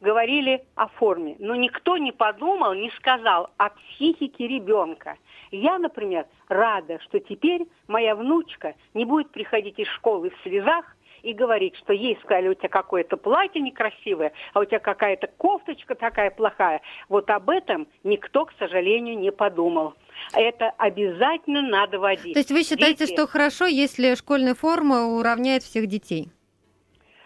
говорили 0.00 0.64
о 0.74 0.88
форме. 0.88 1.36
Но 1.38 1.54
никто 1.54 1.96
не 1.96 2.10
подумал, 2.10 2.74
не 2.74 2.90
сказал 2.90 3.50
о 3.56 3.70
психике 3.70 4.48
ребенка. 4.48 5.16
Я, 5.52 5.78
например, 5.78 6.26
рада, 6.48 6.98
что 7.02 7.20
теперь 7.20 7.68
моя 7.86 8.16
внучка 8.16 8.74
не 8.94 9.04
будет 9.04 9.30
приходить 9.30 9.78
из 9.78 9.86
школы 9.86 10.30
в 10.30 10.42
слезах 10.42 10.96
и 11.22 11.32
говорить, 11.32 11.76
что 11.76 11.92
ей 11.92 12.18
сказали, 12.22 12.48
у 12.48 12.54
тебя 12.54 12.68
какое-то 12.68 13.16
платье 13.16 13.60
некрасивое, 13.60 14.32
а 14.54 14.60
у 14.60 14.64
тебя 14.64 14.78
какая-то 14.78 15.28
кофточка 15.28 15.94
такая 15.94 16.30
плохая. 16.30 16.80
Вот 17.08 17.30
об 17.30 17.50
этом 17.50 17.86
никто, 18.04 18.44
к 18.46 18.52
сожалению, 18.58 19.18
не 19.18 19.32
подумал. 19.32 19.94
Это 20.34 20.70
обязательно 20.78 21.62
надо 21.62 21.98
водить. 21.98 22.34
То 22.34 22.40
есть 22.40 22.50
вы 22.50 22.62
считаете, 22.62 23.06
Дети- 23.06 23.14
что 23.14 23.26
хорошо, 23.26 23.66
если 23.66 24.14
школьная 24.14 24.54
форма 24.54 25.06
уравняет 25.06 25.62
всех 25.62 25.86
детей? 25.86 26.30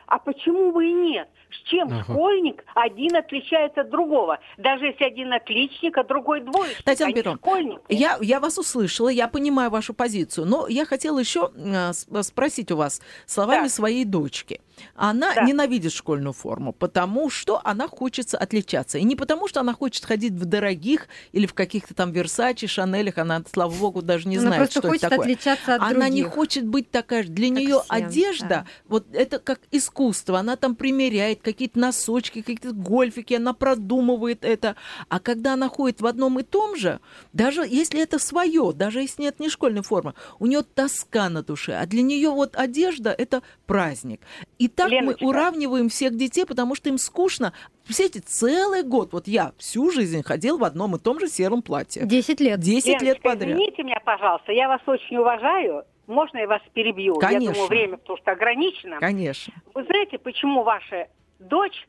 А 0.07 0.19
почему 0.19 0.73
бы 0.73 0.87
и 0.87 0.93
нет? 0.93 1.29
Чем 1.65 1.89
Ага. 1.89 2.03
школьник 2.03 2.65
один 2.75 3.17
отличается 3.17 3.81
от 3.83 3.91
другого? 3.91 4.39
Даже 4.59 4.87
если 4.87 5.05
один 5.05 5.33
отличник, 5.33 5.97
а 5.99 6.05
другой 6.05 6.41
двоечник. 6.43 6.83
Татьяна 6.85 7.09
они 7.09 7.15
Петровна, 7.17 7.39
школьники. 7.39 7.81
Я, 7.89 8.19
я 8.21 8.41
вас 8.41 8.59
услышала, 8.59 9.09
я 9.09 9.29
понимаю 9.29 9.71
вашу 9.71 9.95
позицию, 9.95 10.47
но 10.47 10.67
я 10.69 10.85
хотела 10.85 11.19
еще 11.19 11.51
э, 11.57 11.93
с- 11.93 12.07
спросить 12.23 12.71
у 12.71 12.77
вас 12.77 13.01
словами 13.27 13.65
Да. 13.65 13.69
своей 13.69 14.05
дочки. 14.05 14.61
Она 14.95 15.35
Да. 15.35 15.43
ненавидит 15.43 15.93
школьную 15.93 16.35
форму, 16.35 16.73
потому 16.73 17.31
что 17.31 17.61
она 17.65 17.89
хочется 17.89 18.37
отличаться. 18.37 18.99
И 18.99 19.05
не 19.05 19.17
потому, 19.17 19.49
что 19.49 19.61
она 19.61 19.73
хочет 19.73 20.05
ходить 20.05 20.35
в 20.35 20.45
дорогих 20.45 21.09
или 21.33 21.47
в 21.47 21.55
каких-то 21.55 21.95
там 21.95 22.13
Версаче, 22.13 22.67
Шанелях, 22.67 23.17
она, 23.19 23.43
слава 23.51 23.73
богу, 23.73 24.03
даже 24.03 24.29
не 24.29 24.37
Она 24.37 24.49
знает, 24.49 24.71
что 24.71 24.83
хочет 24.83 25.05
это 25.05 25.11
такое. 25.11 25.25
отличаться 25.27 25.75
от 25.77 25.81
она 25.83 26.09
не 26.11 26.21
других. 26.23 26.35
хочет 26.35 26.67
быть 26.67 26.91
такая 26.91 27.23
же. 27.23 27.31
Для 27.31 27.49
Как 27.49 27.59
нее 27.59 27.81
все, 27.81 27.85
одежда, 27.89 28.47
да. 28.49 28.67
вот 28.87 29.07
это 29.15 29.39
как 29.39 29.61
искусство. 29.71 30.39
Она 30.39 30.57
там 30.57 30.77
примеряет 30.77 31.41
какие-то 31.47 31.79
носочки, 31.79 32.41
какие-то 32.41 32.73
гольфики, 32.73 33.35
она 33.35 33.53
продумывает 33.53 34.45
это. 34.45 34.75
А 35.09 35.21
когда 35.21 35.53
она 35.53 35.69
ходит 35.69 36.01
в 36.01 36.07
одном 36.07 36.41
и 36.41 36.43
том 36.43 36.77
же, 36.77 36.99
даже 37.33 37.63
если 37.63 38.03
это 38.03 38.19
свое, 38.19 38.73
даже 38.75 39.01
если 39.01 39.23
нет 39.23 39.39
не 39.39 39.49
школьной 39.49 39.83
формы, 39.83 40.15
у 40.41 40.47
нее 40.47 40.63
тоска 40.63 41.29
на 41.29 41.45
душе. 41.45 41.75
А 41.75 41.87
для 41.87 42.03
нее 42.03 42.31
вот 42.31 42.57
одежда 42.57 43.15
это 43.17 43.43
праздник. 43.67 44.21
И 44.59 44.67
так 44.67 44.91
Леночка. 44.91 45.23
мы 45.25 45.31
уравниваем 45.31 45.89
всех 45.89 46.17
детей, 46.17 46.45
потому 46.45 46.75
что 46.75 46.89
им 46.89 46.99
скучно. 46.99 47.53
Представляете, 47.85 48.21
целый 48.27 48.83
год, 48.83 49.13
вот 49.13 49.29
я 49.29 49.53
всю 49.57 49.93
жизнь 49.93 50.25
ходил 50.25 50.59
в 50.59 50.65
одном 50.65 50.97
и 50.97 50.99
том 50.99 51.21
же 51.21 51.29
сером 51.29 51.63
платье. 51.63 52.05
10 52.05 52.41
лет. 52.41 52.59
10 52.59 53.03
лет 53.03 53.23
подряд. 53.23 53.51
извините 53.53 53.85
меня, 53.85 54.01
пожалуйста, 54.05 54.51
я 54.51 54.67
вас 54.67 54.81
очень 54.87 55.17
уважаю. 55.17 55.85
Можно 56.07 56.39
я 56.39 56.47
вас 56.47 56.63
перебью? 56.73 57.15
Я 57.21 57.29
Конечно. 57.29 57.55
думаю, 57.55 57.69
время 57.69 57.97
потому 57.97 58.19
что 58.19 58.33
ограничено. 58.33 58.99
Конечно. 59.01 59.53
Вы 59.75 59.85
знаете, 59.85 60.19
почему 60.19 60.63
ваша 60.63 61.09
дочь 61.39 61.89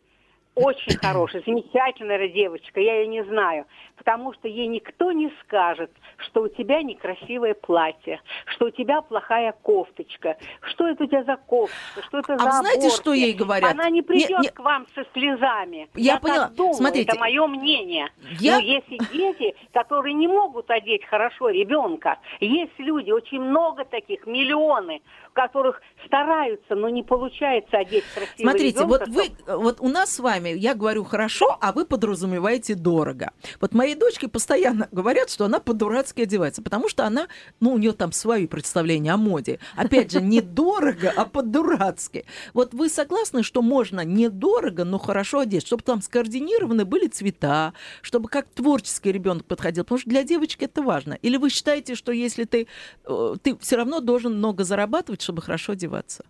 очень 0.58 0.98
хорошая, 0.98 1.44
замечательная 1.46 2.28
девочка, 2.30 2.80
я 2.80 3.02
ее 3.02 3.08
не 3.08 3.24
знаю, 3.26 3.66
потому 3.98 4.34
что 4.34 4.48
ей 4.48 4.68
никто 4.68 5.12
не 5.12 5.32
скажет, 5.44 5.92
что 6.18 6.44
у 6.44 6.48
тебя 6.48 6.82
некрасивое 6.82 7.54
платье, 7.54 8.22
что 8.46 8.66
у 8.66 8.70
тебя 8.72 9.02
плохая 9.02 9.52
кофточка, 9.62 10.38
что 10.62 10.88
это 10.88 11.04
у 11.04 11.08
тебя 11.08 11.24
за 11.24 11.36
кофточка, 11.38 12.02
что 12.08 12.20
это 12.20 12.34
А 12.34 12.38
за 12.40 12.46
вы 12.46 12.52
знаете, 12.52 12.90
что 12.90 13.14
ей 13.14 13.34
говорят? 13.34 13.72
Она 13.72 13.90
не 13.90 14.02
придет 14.02 14.30
Не- 14.30 14.38
не- 14.44 14.50
к 14.50 14.60
вам 14.60 14.88
со 14.96 15.04
слезами. 15.14 15.90
Я 15.96 16.14
так 16.14 16.22
поняла. 16.24 16.50
думаю, 16.50 16.74
Смотрите, 16.74 17.12
это 17.12 17.20
мое 17.20 17.48
мнение. 17.48 18.08
я- 18.40 18.56
Но 18.56 18.60
есть 18.62 18.88
и 18.90 18.98
дети, 19.12 19.56
которые 19.74 20.14
не 20.14 20.28
могут 20.28 20.70
одеть 20.72 21.06
хорошо 21.06 21.50
ребенка. 21.50 22.18
Есть 22.40 22.78
люди, 22.80 23.12
очень 23.12 23.42
много 23.42 23.86
таких, 23.86 24.26
миллионы, 24.26 25.02
которых 25.34 25.82
стараются, 26.06 26.74
но 26.76 26.90
не 26.90 27.04
получается 27.04 27.78
одеть 27.78 28.04
красиво 28.14 28.50
Смотрите, 28.50 28.80
ребенка, 28.80 28.88
вот 28.88 29.08
вы, 29.10 29.58
вот 29.58 29.82
у 29.82 29.88
нас 29.90 30.16
с 30.16 30.20
вами, 30.20 30.47
я 30.56 30.76
говорю 30.76 31.04
хорошо, 31.04 31.58
а 31.62 31.72
вы 31.72 31.86
подразумеваете 31.86 32.76
дорого. 32.76 33.32
Вот 33.60 33.74
моей 33.74 33.96
дочке 33.96 34.28
постоянно 34.28 34.88
говорят, 34.92 35.30
что 35.30 35.46
она 35.46 35.60
по-дурацки 35.60 36.22
одевается, 36.22 36.62
потому 36.62 36.90
что 36.90 37.06
она, 37.06 37.28
ну, 37.60 37.74
у 37.74 37.78
нее 37.78 37.94
там 37.94 38.12
свои 38.12 38.48
представления 38.48 39.14
о 39.14 39.18
моде. 39.18 39.60
Опять 39.76 40.12
же, 40.12 40.22
не 40.22 40.42
дорого, 40.42 41.14
а 41.16 41.26
по-дурацки. 41.26 42.26
Вот 42.54 42.74
вы 42.74 42.90
согласны, 42.90 43.44
что 43.44 43.62
можно 43.62 44.04
недорого, 44.04 44.84
но 44.84 44.98
хорошо 44.98 45.40
одеть, 45.40 45.66
чтобы 45.66 45.84
там 45.84 46.02
скоординированы 46.02 46.86
были 46.86 47.08
цвета, 47.08 47.74
чтобы 48.02 48.30
как 48.30 48.48
творческий 48.50 49.12
ребенок 49.12 49.46
подходил, 49.46 49.84
потому 49.84 50.00
что 50.00 50.10
для 50.10 50.24
девочки 50.24 50.66
это 50.66 50.82
важно. 50.82 51.14
Или 51.22 51.38
вы 51.38 51.50
считаете, 51.50 51.96
что 51.96 52.12
если 52.12 52.44
ты, 52.46 52.68
э, 53.06 53.36
ты 53.42 53.58
все 53.58 53.76
равно 53.76 54.00
должен 54.00 54.38
много 54.38 54.64
зарабатывать, 54.64 55.22
чтобы 55.22 55.42
хорошо 55.42 55.74
одеваться? 55.74 56.24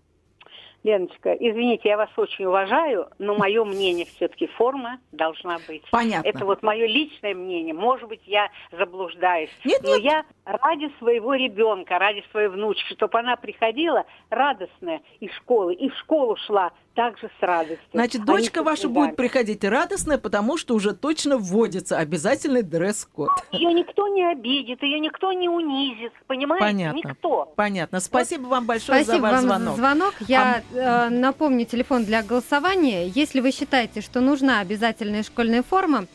Леночка, 0.87 1.33
извините, 1.33 1.89
я 1.89 1.97
вас 1.97 2.09
очень 2.15 2.45
уважаю, 2.45 3.09
но 3.19 3.35
мое 3.35 3.65
мнение 3.65 4.05
все-таки 4.05 4.47
форма 4.47 4.99
должна 5.11 5.57
быть. 5.67 5.83
Понятно. 5.91 6.27
Это 6.27 6.45
вот 6.45 6.63
мое 6.63 6.87
личное 6.87 7.35
мнение. 7.35 7.73
Может 7.73 8.07
быть, 8.07 8.21
я 8.25 8.49
заблуждаюсь. 8.71 9.49
Нет, 9.65 9.81
но 9.83 9.97
нет. 9.97 10.03
я 10.03 10.25
ради 10.47 10.89
своего 10.99 11.35
ребенка, 11.35 11.99
ради 11.99 12.23
своей 12.31 12.47
внучки, 12.47 12.93
чтобы 12.93 13.19
она 13.19 13.35
приходила 13.35 14.05
радостная 14.29 15.01
из 15.19 15.31
школы 15.33 15.73
и 15.73 15.89
в 15.89 15.97
школу 15.97 16.37
шла 16.37 16.71
также 16.95 17.29
с 17.39 17.43
радостью. 17.43 17.77
Значит, 17.93 18.21
а 18.21 18.25
дочка 18.25 18.61
не 18.61 18.65
ваша 18.65 18.89
будет 18.89 19.15
приходить 19.15 19.63
радостная, 19.63 20.17
потому 20.17 20.57
что 20.57 20.73
уже 20.73 20.95
точно 20.95 21.37
вводится 21.37 21.97
обязательный 21.97 22.63
дресс-код. 22.63 23.29
Ее 23.51 23.71
никто 23.73 24.07
не 24.07 24.23
обидит, 24.23 24.81
ее 24.81 24.99
никто 24.99 25.31
не 25.31 25.47
унизит, 25.47 26.13
понимаете? 26.25 26.65
Понятно. 26.65 26.97
Никто. 26.97 27.53
Понятно. 27.55 27.99
Спасибо 27.99 28.47
вам 28.47 28.65
большое 28.65 29.03
Спасибо 29.03 29.27
за 29.27 29.33
ваш 29.33 29.33
вам 29.33 29.41
звонок. 29.43 29.75
за 29.75 29.75
звонок. 29.75 30.13
Я 30.27 30.63
э, 30.73 31.09
напомню 31.09 31.65
телефон 31.65 32.03
для 32.05 32.23
голосования. 32.23 33.07
Если 33.07 33.41
вы 33.41 33.51
считаете, 33.51 34.01
что 34.01 34.19
нужна 34.19 34.61
обязательная 34.61 35.21
школьная 35.21 35.61
форма, 35.61 36.07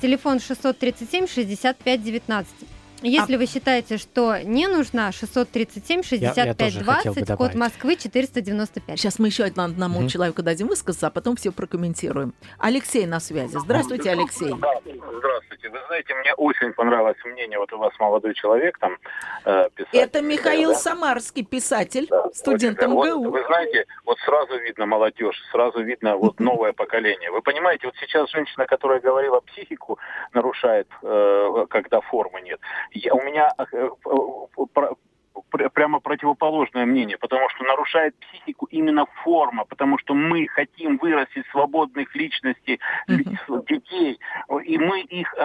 телефон 0.00 0.40
637 0.40 1.28
65 1.28 2.02
19. 2.02 2.73
Если 3.04 3.36
вы 3.36 3.46
считаете, 3.46 3.98
что 3.98 4.38
не 4.42 4.66
нужна, 4.66 5.12
637 5.12 6.02
65 6.02 6.56
тоже 6.56 6.84
хотел 6.84 7.12
бы 7.12 7.20
20, 7.20 7.36
код. 7.36 7.54
Москвы 7.54 7.96
495. 7.96 8.98
Сейчас 8.98 9.18
мы 9.18 9.28
еще 9.28 9.44
одному 9.44 9.72
одному 9.72 10.00
Мгм. 10.00 10.08
человеку 10.08 10.42
дадим 10.42 10.68
высказаться, 10.68 11.06
а 11.06 11.10
потом 11.10 11.36
все 11.36 11.52
прокомментируем. 11.52 12.32
Алексей 12.58 13.06
на 13.06 13.20
связи. 13.20 13.58
Здравствуйте, 13.58 14.10
Алексей. 14.10 14.52
Да, 14.58 14.80
здравствуйте. 15.18 15.68
Вы 15.68 15.78
знаете, 15.86 16.14
мне 16.14 16.34
очень 16.34 16.72
понравилось 16.72 17.16
мнение, 17.24 17.58
вот 17.58 17.72
у 17.72 17.78
вас 17.78 17.92
молодой 17.98 18.34
человек 18.34 18.78
там 18.78 18.96
э, 19.44 19.68
писатель. 19.74 19.98
Это 19.98 20.22
Михаил 20.22 20.70
да? 20.70 20.78
Самарский, 20.78 21.44
писатель, 21.44 22.06
Да, 22.08 22.28
студент 22.32 22.78
очень, 22.80 22.92
вот, 22.92 23.08
МГУ. 23.08 23.30
вы 23.30 23.44
знаете, 23.46 23.86
вот 24.04 24.18
сразу 24.20 24.58
видно 24.58 24.86
молодежь, 24.86 25.36
сразу 25.52 25.82
видно 25.82 26.16
вот 26.16 26.40
новое 26.40 26.72
поколение. 26.72 27.30
Вы 27.30 27.42
понимаете, 27.42 27.86
вот 27.86 27.94
сейчас 28.00 28.30
женщина, 28.30 28.66
которая 28.66 29.00
говорила, 29.00 29.40
психику 29.40 29.98
нарушает, 30.32 30.88
э, 31.02 31.66
когда 31.70 32.00
формы 32.00 32.40
нет. 32.42 32.60
У 33.12 33.22
меня 33.22 33.52
э, 33.58 33.64
э, 33.72 34.66
пр- 34.72 34.96
прямо 35.72 36.00
противоположное 36.00 36.86
мнение, 36.86 37.18
потому 37.18 37.48
что 37.50 37.64
нарушает 37.64 38.14
психику 38.16 38.66
именно 38.70 39.06
форма, 39.22 39.64
потому 39.64 39.98
что 39.98 40.14
мы 40.14 40.46
хотим 40.48 40.96
вырастить 40.98 41.46
свободных 41.50 42.14
личностей, 42.14 42.80
ли- 43.08 43.24
детей, 43.68 44.18
и 44.64 44.78
мы 44.78 45.00
их 45.00 45.34
э, 45.36 45.44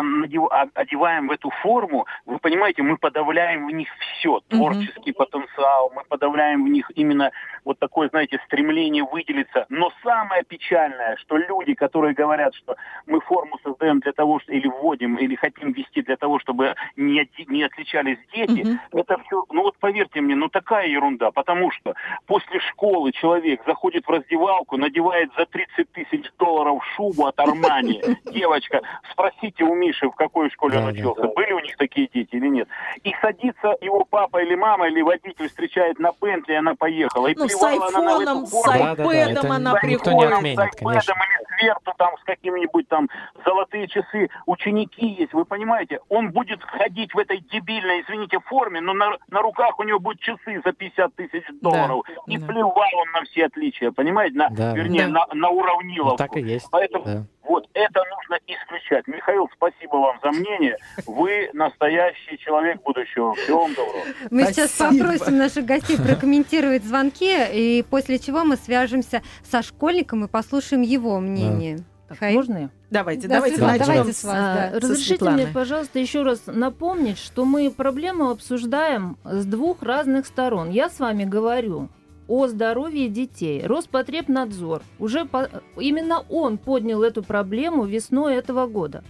а- 0.51 0.67
одеваем 0.74 1.27
в 1.27 1.31
эту 1.31 1.50
форму, 1.62 2.05
вы 2.25 2.39
понимаете, 2.39 2.84
мы 2.84 2.98
подавляем 2.98 3.67
в 3.67 3.72
них 3.72 3.89
все, 4.00 4.41
творческий 4.48 5.12
потенциал, 5.13 5.91
мы 5.96 6.03
подавляем 6.08 6.65
в 6.65 6.69
них 6.69 6.91
именно 6.96 7.31
вот 7.65 7.79
такое, 7.79 8.10
знаете, 8.10 8.39
стремление 8.46 9.03
выделиться. 9.03 9.65
Но 9.69 9.91
самое 10.03 10.43
печальное, 10.43 11.15
что 11.17 11.38
люди, 11.38 11.74
которые 11.74 12.13
говорят, 12.13 12.53
что 12.55 12.75
мы 13.05 13.19
форму 13.22 13.60
создаем 13.63 14.00
для 14.00 14.12
того, 14.12 14.39
что 14.39 14.51
или 14.51 14.67
вводим, 14.67 15.15
или 15.17 15.36
хотим 15.36 15.72
ввести 15.72 16.01
для 16.01 16.17
того, 16.17 16.39
чтобы 16.39 16.75
не, 16.96 17.29
не 17.48 17.63
отличались 17.63 18.17
дети, 18.34 18.65
Мгм. 18.65 18.79
это 18.93 19.17
все, 19.25 19.43
ну 19.51 19.63
вот 19.63 19.75
поверьте 19.80 20.22
мне, 20.22 20.36
ну 20.36 20.50
такая 20.50 20.88
ерунда, 20.88 21.32
потому 21.32 21.72
что 21.72 21.94
после 22.28 22.60
школы 22.60 23.12
человек 23.12 23.62
заходит 23.66 24.06
в 24.06 24.10
раздевалку, 24.10 24.78
надевает 24.78 25.30
за 25.38 25.46
30 25.46 25.92
тысяч 25.92 26.26
долларов 26.38 26.84
шубу 26.96 27.26
от 27.26 27.40
Армани. 27.40 28.02
Девочка, 28.32 28.82
спросите 29.12 29.64
у 29.64 29.74
Миши, 29.76 30.08
в 30.10 30.16
какой 30.16 30.50
школе 30.52 30.78
он 30.80 30.86
учился, 30.88 31.28
были 31.36 31.54
у 31.54 31.60
них 31.60 31.78
такие 31.78 32.08
дети 32.14 32.36
или 32.36 32.48
нет. 32.48 32.68
И 33.04 33.14
садится 33.22 33.76
его 33.82 34.06
папа 34.06 34.42
или 34.42 34.56
мама, 34.56 34.88
или 34.88 35.02
водитель 35.02 35.48
встречает 35.48 36.00
на 36.00 36.12
Бентли, 36.22 36.54
она 36.54 36.76
поехала. 36.76 37.28
И 37.28 37.36
Ну, 37.36 37.48
с 37.48 37.64
айфоном, 37.64 38.46
с 38.46 38.68
айпэдом 38.68 39.52
она 39.52 39.74
приходит. 39.76 40.30
с 40.30 40.80
iPad'ом 40.84 41.16
или 41.16 41.46
с 41.46 41.64
верту, 41.64 41.92
там, 41.98 42.18
с 42.18 42.24
какими-нибудь 42.24 42.88
там 42.88 43.10
золотые 43.46 43.88
часы. 43.88 44.30
Ученики 44.46 45.06
есть, 45.08 45.34
вы 45.34 45.46
понимаете? 45.46 46.00
Он 46.10 46.32
будет 46.32 46.64
ходить 46.64 47.14
в 47.14 47.18
этой 47.20 47.40
дебильной, 47.40 48.02
извините, 48.02 48.40
форме, 48.40 48.82
но 48.82 48.94
на, 48.94 49.18
на 49.30 49.42
руках 49.42 49.69
у 49.78 49.84
него 49.84 50.00
будут 50.00 50.22
часы 50.22 50.62
за 50.64 50.72
50 50.72 51.16
тысяч 51.16 51.44
долларов. 51.62 52.04
И 52.28 52.38
да. 52.38 52.48
плевал 52.48 52.90
он 52.96 53.12
на 53.14 53.24
все 53.26 53.46
отличия, 53.46 53.92
понимаете? 53.92 54.38
На, 54.38 54.50
Да, 54.50 54.74
вернее, 54.74 55.08
да. 55.08 55.28
на, 55.28 55.36
на 55.36 55.50
уравниловку. 55.50 56.12
Ну, 56.12 56.18
так 56.18 56.38
и 56.38 56.42
есть. 56.42 56.68
Поэтому 56.72 57.06
да. 57.06 57.24
вот 57.44 57.68
это 57.74 58.04
нужно 58.10 58.40
исключать. 58.48 59.08
Михаил, 59.08 59.50
спасибо 59.54 59.98
вам 59.98 60.20
за 60.24 60.32
мнение. 60.32 60.78
Вы 61.06 61.50
настоящий 61.54 62.38
человек 62.40 62.82
будущего. 62.84 63.34
Всего 63.36 63.64
вам 63.64 63.74
доброго. 63.74 64.04
Мы 64.32 64.46
сейчас 64.46 64.72
попросим 64.72 65.38
наших 65.38 65.66
гостей 65.66 65.98
прокомментировать 65.98 66.84
звонки, 66.84 67.36
и 67.52 67.84
после 67.90 68.20
чего 68.20 68.44
мы 68.44 68.56
свяжемся 68.56 69.22
со 69.44 69.62
школьником 69.62 70.26
и 70.26 70.28
послушаем 70.28 70.82
его 70.82 71.20
мнение. 71.20 71.80
Михаил? 72.10 72.36
Можно 72.38 72.58
я? 72.58 72.70
Давайте, 72.89 73.28
Да, 73.28 73.36
давайте 73.36 73.56
Светлана, 73.58 73.78
начнем. 73.78 73.94
давайте 73.96 74.13
с 74.13 74.24
вас, 74.24 74.36
А, 74.36 74.70
да. 74.72 74.80
Разрешите 74.80 75.08
Светланой. 75.10 75.44
мне, 75.46 75.54
пожалуйста, 75.54 76.00
еще 76.00 76.24
раз 76.24 76.42
напомнить, 76.48 77.18
что 77.18 77.46
мы 77.46 77.70
проблему 77.72 78.30
обсуждаем 78.30 79.18
с 79.24 79.46
двух 79.46 79.82
разных 79.84 80.25
сторон. 80.25 80.70
Я 80.72 80.89
с 80.89 81.00
вами 81.00 81.24
говорю 81.25 81.89
о 82.28 82.48
здоровье 82.48 83.10
детей. 83.10 83.66
Роспотребнадзор 83.66 84.82
уже 85.00 85.25
по- 85.25 85.50
именно 85.78 86.24
он 86.30 86.58
поднял 86.58 87.04
эту 87.04 87.24
проблему 87.24 87.86
весной 87.86 88.36
этого 88.36 88.67
года. 88.67 89.04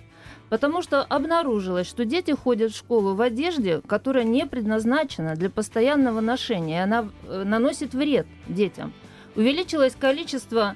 Потому 0.49 0.81
что 0.81 1.03
обнаружилось, 1.03 1.87
что 1.87 2.05
дети 2.05 2.31
ходят 2.31 2.71
в 2.71 2.75
школу 2.77 3.13
в 3.13 3.21
одежде, 3.21 3.81
которая 3.87 4.23
не 4.23 4.47
предназначена 4.47 5.35
для 5.35 5.49
постоянного 5.49 6.21
ношения, 6.21 6.77
и 6.77 6.81
она 6.81 7.07
э, 7.27 7.43
наносит 7.43 7.93
вред 7.93 8.25
детям. 8.47 8.91
Увеличилось 9.35 9.93
количество 9.95 10.73
э, 10.73 10.75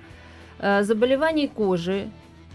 заболеваний 0.83 1.47
кожи 1.47 2.09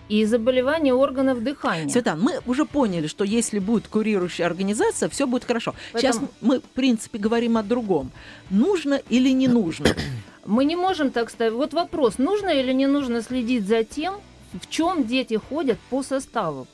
и 0.09 0.25
заболеваний 0.25 0.93
органов 0.93 1.43
дыхания. 1.43 1.89
Светлана, 1.89 2.23
мы 2.23 2.41
уже 2.47 2.65
поняли, 2.65 3.07
что 3.09 3.25
если 3.25 3.59
будет 3.59 3.89
курирующая 3.89 4.47
организация, 4.47 5.09
все 5.11 5.27
будет 5.27 5.45
хорошо. 5.45 5.75
Сейчас 5.95 6.17
Поэтому- 6.17 6.29
мы, 6.41 6.61
в 6.61 6.63
принципе, 6.75 7.19
говорим 7.19 7.57
о 7.59 7.63
другом. 7.63 8.11
Нужно 8.51 8.95
или 9.11 9.31
не 9.31 9.49
нужно? 9.49 9.89
Мы 10.47 10.65
не 10.65 10.77
можем 10.77 11.11
так 11.11 11.29
ставить. 11.29 11.53
Вот 11.53 11.75
вопрос, 11.75 12.17
нужно 12.17 12.49
или 12.49 12.73
не 12.73 12.87
нужно 12.87 13.21
следить 13.21 13.67
за 13.67 13.85
тем, 13.85 14.15
в 14.55 14.67
чем 14.71 15.05
дети 15.07 15.35
ходят 15.37 15.79
по 15.91 16.03
составу 16.03 16.67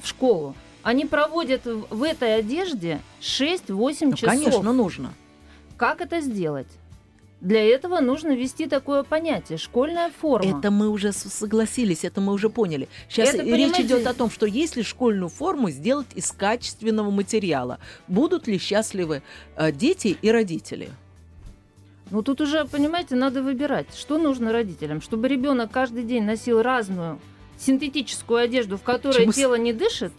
в 0.00 0.06
школу. 0.06 0.54
Они 0.84 1.04
проводят 1.04 1.64
в 1.66 1.86
в 1.90 2.02
этой 2.04 2.36
одежде 2.36 3.00
6-8 3.20 4.10
Ну, 4.10 4.16
часов. 4.16 4.30
конечно, 4.30 4.72
нужно. 4.72 5.12
Как 5.76 6.00
это 6.00 6.20
сделать? 6.20 6.68
Для 7.40 7.62
этого 7.64 8.00
нужно 8.00 8.34
ввести 8.34 8.66
такое 8.66 9.04
понятие 9.04 9.58
школьная 9.58 10.10
форма. 10.10 10.58
Это 10.58 10.72
мы 10.72 10.88
уже 10.88 11.12
согласились, 11.12 12.04
это 12.04 12.20
мы 12.20 12.32
уже 12.32 12.50
поняли. 12.50 12.88
Сейчас 13.08 13.32
Это, 13.34 13.44
речь 13.44 13.78
идет 13.78 14.06
о 14.08 14.14
том, 14.14 14.28
что 14.28 14.44
если 14.44 14.82
школьную 14.82 15.28
форму 15.28 15.70
сделать 15.70 16.08
из 16.16 16.32
качественного 16.32 17.10
материала, 17.10 17.78
будут 18.08 18.48
ли 18.48 18.58
счастливы 18.58 19.22
э, 19.56 19.70
дети 19.70 20.18
и 20.20 20.30
родители? 20.32 20.88
Ну 22.10 22.22
тут 22.22 22.40
уже, 22.40 22.64
понимаете, 22.64 23.14
надо 23.14 23.42
выбирать, 23.42 23.86
что 23.94 24.18
нужно 24.18 24.50
родителям, 24.50 25.00
чтобы 25.00 25.28
ребенок 25.28 25.70
каждый 25.70 26.02
день 26.02 26.24
носил 26.24 26.60
разную 26.60 27.20
синтетическую 27.58 28.40
одежду, 28.40 28.78
в 28.78 28.82
которой 28.82 29.14
Почему 29.14 29.32
с- 29.32 29.36
тело 29.36 29.54
не 29.54 29.72
дышит, 29.72 30.12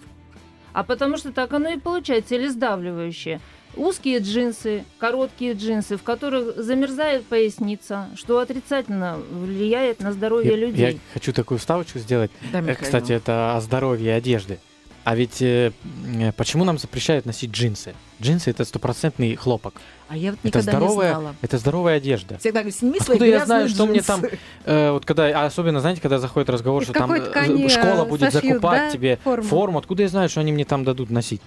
а 0.71 0.83
потому 0.83 1.17
что 1.17 1.33
так 1.33 1.51
оно 1.51 1.69
и 1.69 1.79
получается, 1.79 2.35
или 2.35 2.47
сдавливающее. 2.47 3.41
Узкие 3.75 4.19
джинсы, 4.19 4.83
короткие 4.97 5.53
джинсы, 5.53 5.95
в 5.95 6.03
которых 6.03 6.57
замерзает 6.61 7.25
поясница, 7.25 8.07
что 8.15 8.39
отрицательно 8.39 9.17
влияет 9.31 10.01
на 10.01 10.11
здоровье 10.11 10.51
Я, 10.51 10.57
людей. 10.57 10.91
я 10.93 10.99
хочу 11.13 11.31
такую 11.33 11.59
вставочку 11.59 11.99
сделать. 11.99 12.31
Да, 12.51 12.59
Э, 12.59 12.61
Михаил? 12.61 12.77
Кстати, 12.81 13.11
это 13.13 13.55
о 13.55 13.61
здоровье 13.61 14.13
одежды. 14.15 14.59
А 15.05 15.15
ведь 15.15 15.41
э, 15.41 15.71
э, 16.19 16.31
почему 16.33 16.65
нам 16.65 16.77
запрещают 16.77 17.25
носить 17.25 17.51
джинсы? 17.51 17.95
Джинсы 18.21 18.49
это 18.51 18.65
стопроцентный 18.65 19.33
хлопок. 19.35 19.75
а 20.09 20.17
я 20.17 20.31
вот 20.31 20.39
Это 20.43 20.47
никогда 20.59 20.71
не 20.73 20.77
здоровая, 20.77 21.09
знала. 21.11 21.35
это 21.41 21.57
здоровая 21.57 21.97
одежда. 21.97 22.37
Всегда 22.37 22.59
говорю, 22.61 22.75
сними 22.75 22.99
свои 22.99 23.15
Откуда 23.15 23.25
я 23.25 23.45
знаю, 23.45 23.69
что 23.69 23.85
мне 23.85 24.01
там, 24.01 24.19
джинсы. 24.21 24.39
Э, 24.65 24.91
вот 24.91 25.05
когда, 25.05 25.27
а 25.27 25.45
особенно, 25.45 25.79
знаете, 25.79 26.01
когда 26.01 26.19
заходит 26.19 26.49
разговор, 26.49 26.81
Из 26.81 26.85
что 26.89 26.93
там 26.93 27.11
э, 27.13 27.21
ткани, 27.21 27.67
школа 27.69 28.03
будет 28.05 28.33
сошьют, 28.33 28.53
закупать 28.55 28.79
да, 28.79 28.89
тебе 28.91 29.17
форму? 29.23 29.43
форму. 29.47 29.79
Откуда 29.79 30.03
я 30.03 30.09
знаю, 30.09 30.27
что 30.27 30.41
они 30.41 30.51
мне 30.51 30.65
там 30.65 30.83
дадут 30.83 31.09
носить? 31.11 31.41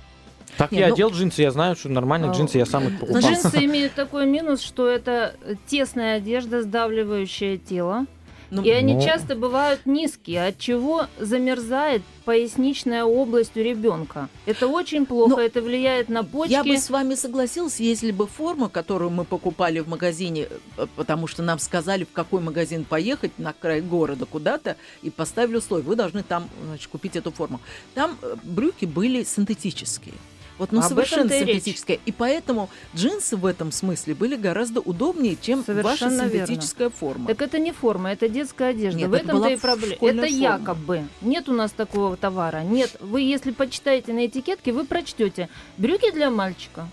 Так 0.58 0.70
Не, 0.72 0.80
я 0.80 0.88
ну- 0.88 0.94
одел 0.94 1.10
джинсы, 1.10 1.42
я 1.42 1.50
знаю, 1.50 1.76
что 1.76 1.88
нормальные 1.88 2.30
А, 2.30 2.34
джинсы 2.34 2.58
я 2.58 2.66
сам 2.66 2.88
их 2.88 3.00
покупал. 3.00 3.20
Джинсы 3.22 3.64
имеют 3.64 3.94
такой 3.94 4.26
минус, 4.26 4.60
что 4.62 4.88
это 4.88 5.34
тесная 5.66 6.16
одежда, 6.16 6.62
сдавливающая 6.62 7.56
тело. 7.58 8.06
Ну, 8.54 8.62
И 8.62 8.70
они 8.70 8.96
Ну. 8.96 9.02
часто 9.02 9.34
бывают 9.34 9.86
низкие, 9.86 10.48
от 10.48 10.58
чего 10.58 11.06
замерзает 11.18 12.02
поясничная 12.26 13.02
область 13.02 13.56
у 13.56 13.60
ребенка. 13.60 14.28
Это 14.44 14.68
очень 14.68 15.06
плохо, 15.06 15.36
Ну, 15.36 15.38
это 15.38 15.62
влияет 15.62 16.10
на 16.10 16.22
почки. 16.22 16.52
Я 16.52 16.62
бы 16.62 16.76
с 16.76 16.90
вами 16.90 17.14
согласилась, 17.14 17.80
если 17.80 18.10
бы 18.10 18.26
форма, 18.26 18.68
которую 18.68 19.10
мы 19.10 19.24
покупали 19.24 19.80
в 19.80 19.88
магазине, 19.88 20.48
э, 20.76 20.86
потому 20.96 21.28
что 21.28 21.42
нам 21.42 21.58
сказали, 21.58 22.04
в 22.04 22.12
какой 22.12 22.42
магазин 22.42 22.84
поехать 22.84 23.32
на 23.38 23.54
край 23.54 23.80
города 23.80 24.26
куда-то, 24.26 24.76
и 25.00 25.08
поставили 25.08 25.56
условие, 25.56 25.86
вы 25.86 25.96
должны 25.96 26.22
там 26.22 26.50
значит, 26.66 26.88
купить 26.88 27.16
эту 27.16 27.30
форму. 27.32 27.58
Там 27.94 28.18
э, 28.20 28.36
брюки 28.44 28.84
были 28.84 29.24
синтетические. 29.24 30.14
Вот, 30.58 30.70
ну, 30.72 30.80
Об 30.80 30.88
совершенно 30.88 31.30
этом-то 31.32 31.52
и. 31.52 32.00
И 32.04 32.12
поэтому 32.12 32.68
джинсы 32.94 33.36
в 33.36 33.46
этом 33.46 33.72
смысле 33.72 34.14
были 34.14 34.36
гораздо 34.36 34.80
удобнее, 34.80 35.36
чем 35.40 35.58
ваша 35.66 35.72
Совершенно 35.72 36.22
верно. 36.28 36.46
синтетическая 36.46 36.90
форма. 36.90 37.26
Так 37.28 37.42
это 37.42 37.58
не 37.58 37.72
форма, 37.72 38.12
это 38.12 38.28
детская 38.28 38.70
одежда. 38.70 38.98
Нет, 39.00 39.08
в 39.08 39.14
это 39.14 39.24
этом-то 39.24 39.48
и 39.48 39.56
проблема. 39.56 39.94
Это 39.94 40.00
форма. 40.02 40.26
якобы. 40.26 41.02
Нет 41.22 41.48
у 41.48 41.52
нас 41.52 41.72
такого 41.72 42.16
товара. 42.16 42.62
Нет. 42.62 42.96
Вы, 43.00 43.22
если 43.22 43.50
почитаете 43.50 44.12
на 44.12 44.26
этикетке, 44.26 44.72
вы 44.72 44.84
прочтете 44.84 45.48
брюки 45.78 46.12
для 46.12 46.30
мальчика. 46.30 46.86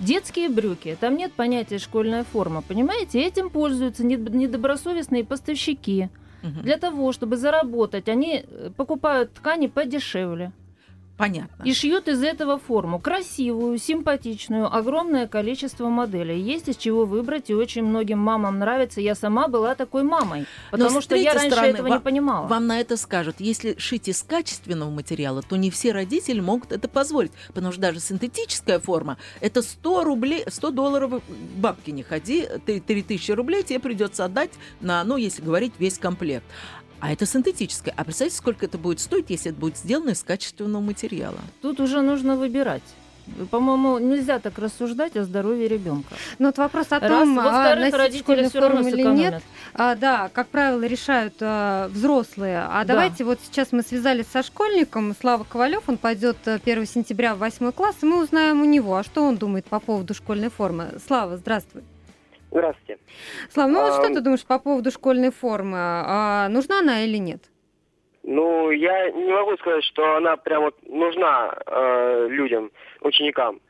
Детские 0.00 0.48
брюки. 0.48 0.96
Там 1.00 1.16
нет 1.16 1.32
понятия 1.32 1.78
школьная 1.78 2.24
форма. 2.24 2.62
Понимаете? 2.62 3.22
Этим 3.22 3.48
пользуются 3.48 4.04
нед- 4.04 4.28
недобросовестные 4.34 5.24
поставщики. 5.24 6.08
Мгм. 6.42 6.62
Для 6.62 6.76
того, 6.76 7.12
чтобы 7.12 7.36
заработать, 7.36 8.08
они 8.08 8.44
э, 8.46 8.70
покупают 8.76 9.32
ткани 9.34 9.68
подешевле. 9.68 10.52
Понятно. 11.16 11.62
И 11.62 11.72
шьют 11.72 12.08
из 12.08 12.22
этого 12.24 12.58
форму. 12.58 12.98
Красивую, 12.98 13.78
симпатичную, 13.78 14.74
огромное 14.74 15.28
количество 15.28 15.88
моделей. 15.88 16.40
Есть 16.40 16.68
из 16.68 16.76
чего 16.76 17.04
выбрать, 17.04 17.50
и 17.50 17.54
очень 17.54 17.84
многим 17.84 18.18
мамам 18.18 18.58
нравится. 18.58 19.00
Я 19.00 19.14
сама 19.14 19.46
была 19.46 19.76
такой 19.76 20.02
мамой. 20.02 20.46
Потому 20.72 21.00
что 21.00 21.14
я 21.14 21.34
раньше 21.34 21.50
стороны, 21.52 21.74
этого 21.74 21.88
ва- 21.88 21.94
не 21.94 22.00
понимала. 22.00 22.46
Вам 22.48 22.66
на 22.66 22.80
это 22.80 22.96
скажут, 22.96 23.36
если 23.38 23.76
шить 23.78 24.08
из 24.08 24.24
качественного 24.24 24.90
материала, 24.90 25.42
то 25.42 25.54
не 25.54 25.70
все 25.70 25.92
родители 25.92 26.40
могут 26.40 26.72
это 26.72 26.88
позволить, 26.88 27.32
потому 27.54 27.70
что 27.70 27.80
даже 27.80 28.00
синтетическая 28.00 28.80
форма 28.80 29.16
это 29.40 29.62
100 29.62 30.02
рублей, 30.04 30.44
100 30.48 30.70
долларов 30.72 31.22
бабки 31.56 31.90
не 31.90 32.02
ходи, 32.02 32.48
ты 32.66 32.80
3000 32.80 33.30
рублей 33.32 33.62
тебе 33.62 33.78
придется 33.78 34.24
отдать 34.24 34.50
на, 34.80 35.04
ну, 35.04 35.16
если 35.16 35.42
говорить, 35.42 35.74
весь 35.78 35.98
комплект. 35.98 36.44
А 37.04 37.12
это 37.12 37.26
синтетическое. 37.26 37.92
А 37.98 38.02
представьте, 38.02 38.34
сколько 38.34 38.64
это 38.64 38.78
будет 38.78 38.98
стоить, 38.98 39.26
если 39.28 39.50
это 39.50 39.60
будет 39.60 39.76
сделано 39.76 40.10
из 40.10 40.22
качественного 40.22 40.80
материала. 40.80 41.36
Тут 41.60 41.78
уже 41.78 42.00
нужно 42.00 42.34
выбирать. 42.34 42.82
По-моему, 43.50 43.98
нельзя 43.98 44.38
так 44.38 44.58
рассуждать 44.58 45.14
о 45.18 45.24
здоровье 45.24 45.68
ребенка. 45.68 46.14
Ну 46.38 46.46
вот 46.46 46.56
вопрос 46.56 46.86
о 46.92 47.00
Раз. 47.00 47.10
том, 47.10 47.38
а, 47.38 47.42
Во-вторых, 47.42 47.78
носить 47.80 47.94
родители 47.94 48.48
все 48.48 48.60
равно 48.60 48.88
или 48.88 49.02
нет. 49.02 49.42
А, 49.74 49.96
да, 49.96 50.30
как 50.32 50.48
правило, 50.48 50.82
решают 50.82 51.34
а, 51.40 51.88
взрослые. 51.88 52.60
А 52.60 52.84
Да. 52.84 52.94
давайте 52.94 53.24
вот 53.24 53.38
сейчас 53.44 53.72
мы 53.72 53.82
связались 53.82 54.28
со 54.32 54.42
школьником. 54.42 55.14
Слава 55.20 55.44
Ковалев, 55.44 55.82
он 55.88 55.98
пойдет 55.98 56.38
а, 56.46 56.54
1 56.54 56.86
сентября 56.86 57.34
в 57.34 57.38
8 57.40 57.70
класс, 57.72 57.96
и 58.00 58.06
мы 58.06 58.22
узнаем 58.22 58.62
у 58.62 58.64
него, 58.64 58.96
а 58.96 59.04
что 59.04 59.24
он 59.24 59.36
думает 59.36 59.66
по 59.66 59.78
поводу 59.78 60.14
школьной 60.14 60.48
формы. 60.48 60.92
Слава, 61.06 61.36
здравствуй. 61.36 61.82
Здравствуйте. 62.54 62.98
Слава, 63.50 63.68
ну 63.68 63.80
вот 63.82 63.90
А, 63.90 63.94
что 63.94 64.14
ты 64.14 64.20
думаешь 64.20 64.46
по 64.46 64.60
поводу 64.60 64.92
школьной 64.92 65.32
формы? 65.32 65.76
А, 65.76 66.48
нужна 66.48 66.78
она 66.78 67.02
или 67.04 67.16
нет? 67.16 67.40
Ну, 68.22 68.70
я 68.70 69.10
не 69.10 69.32
могу 69.32 69.56
сказать, 69.56 69.82
что 69.82 70.14
она 70.16 70.36
прям 70.36 70.62
вот 70.62 70.76
нужна 70.88 71.52
э, 71.66 72.28
людям, 72.30 72.70
ученикам. 73.00 73.60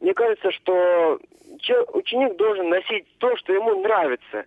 Мне 0.00 0.12
кажется, 0.12 0.50
что 0.52 1.18
че- 1.60 1.86
ученик 1.94 2.36
должен 2.36 2.68
носить 2.68 3.06
то, 3.16 3.34
что 3.38 3.54
ему 3.54 3.80
нравится. 3.82 4.44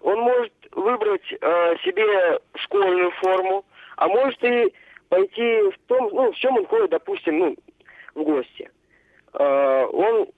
Он 0.00 0.20
может 0.20 0.52
выбрать 0.70 1.26
э, 1.32 1.76
себе 1.84 2.38
школьную 2.54 3.10
форму, 3.20 3.64
а 3.96 4.06
может 4.06 4.42
и 4.44 4.72
пойти 5.08 5.60
в 5.72 5.74
том, 5.88 6.08
ну, 6.12 6.30
в 6.30 6.36
чем 6.36 6.56
он 6.56 6.66
ходит, 6.66 6.90
допустим, 6.90 7.38
ну, 7.40 7.56
в 8.14 8.22
гости. 8.22 8.70
Э, 9.34 9.86
он 9.86 10.28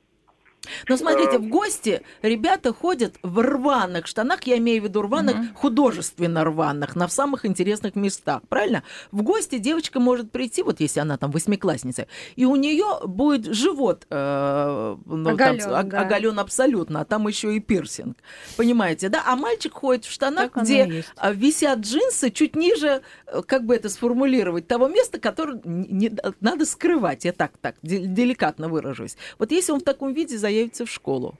Но 0.88 0.96
смотрите, 0.96 1.36
Э, 1.36 1.38
в 1.38 1.48
гости 1.48 2.02
ребята 2.22 2.72
ходят 2.72 3.16
в 3.22 3.40
рваных 3.42 4.06
штанах, 4.06 4.44
я 4.44 4.58
имею 4.58 4.82
в 4.82 4.84
виду 4.84 5.02
рваных, 5.02 5.36
Мгм. 5.36 5.54
художественно 5.54 6.44
рваных, 6.44 6.94
на 6.96 7.08
самых 7.08 7.44
интересных 7.44 7.96
местах, 7.96 8.42
правильно? 8.48 8.82
В 9.10 9.22
гости 9.22 9.58
девочка 9.58 9.98
может 10.00 10.30
прийти, 10.30 10.62
вот 10.62 10.80
если 10.80 11.00
она 11.00 11.16
там 11.16 11.30
восьмиклассница, 11.30 12.06
и 12.36 12.44
у 12.44 12.56
нее 12.56 12.86
будет 13.04 13.46
живот 13.54 14.06
э, 14.10 14.96
ну, 15.06 15.24
там, 15.24 15.34
Оголён, 15.34 15.74
ог- 15.74 15.88
да. 15.88 16.00
оголён 16.00 16.38
абсолютно, 16.38 17.00
а 17.00 17.04
там 17.04 17.26
еще 17.28 17.54
и 17.56 17.60
пирсинг, 17.60 18.16
понимаете, 18.56 19.08
да? 19.08 19.22
А 19.26 19.36
мальчик 19.36 19.72
ходит 19.72 20.04
в 20.04 20.10
штанах, 20.12 20.52
Так 20.52 20.62
где 20.64 21.04
а, 21.16 21.32
висят 21.32 21.80
джинсы 21.80 22.30
чуть 22.30 22.54
ниже, 22.56 23.02
э, 23.26 23.42
как 23.46 23.64
бы 23.64 23.74
это 23.74 23.88
сформулировать, 23.88 24.66
того 24.68 24.88
места, 24.88 25.18
которое 25.18 25.60
не, 25.64 26.08
не- 26.08 26.12
надо 26.40 26.64
скрывать, 26.66 27.24
я 27.24 27.32
так, 27.32 27.52
так, 27.60 27.76
де- 27.82 28.06
деликатно 28.06 28.68
выражусь. 28.68 29.16
Вот 29.38 29.50
если 29.52 29.72
он 29.72 29.80
в 29.80 29.84
таком 29.84 30.12
виде 30.14 30.38
заявится 30.52 30.84
в 30.86 30.90
школу. 30.90 31.34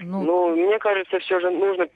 Ну, 0.00 0.22
Ну, 0.22 0.56
мне 0.56 0.78
кажется, 0.78 1.18
все 1.20 1.40
же 1.40 1.50
нужно 1.50 1.88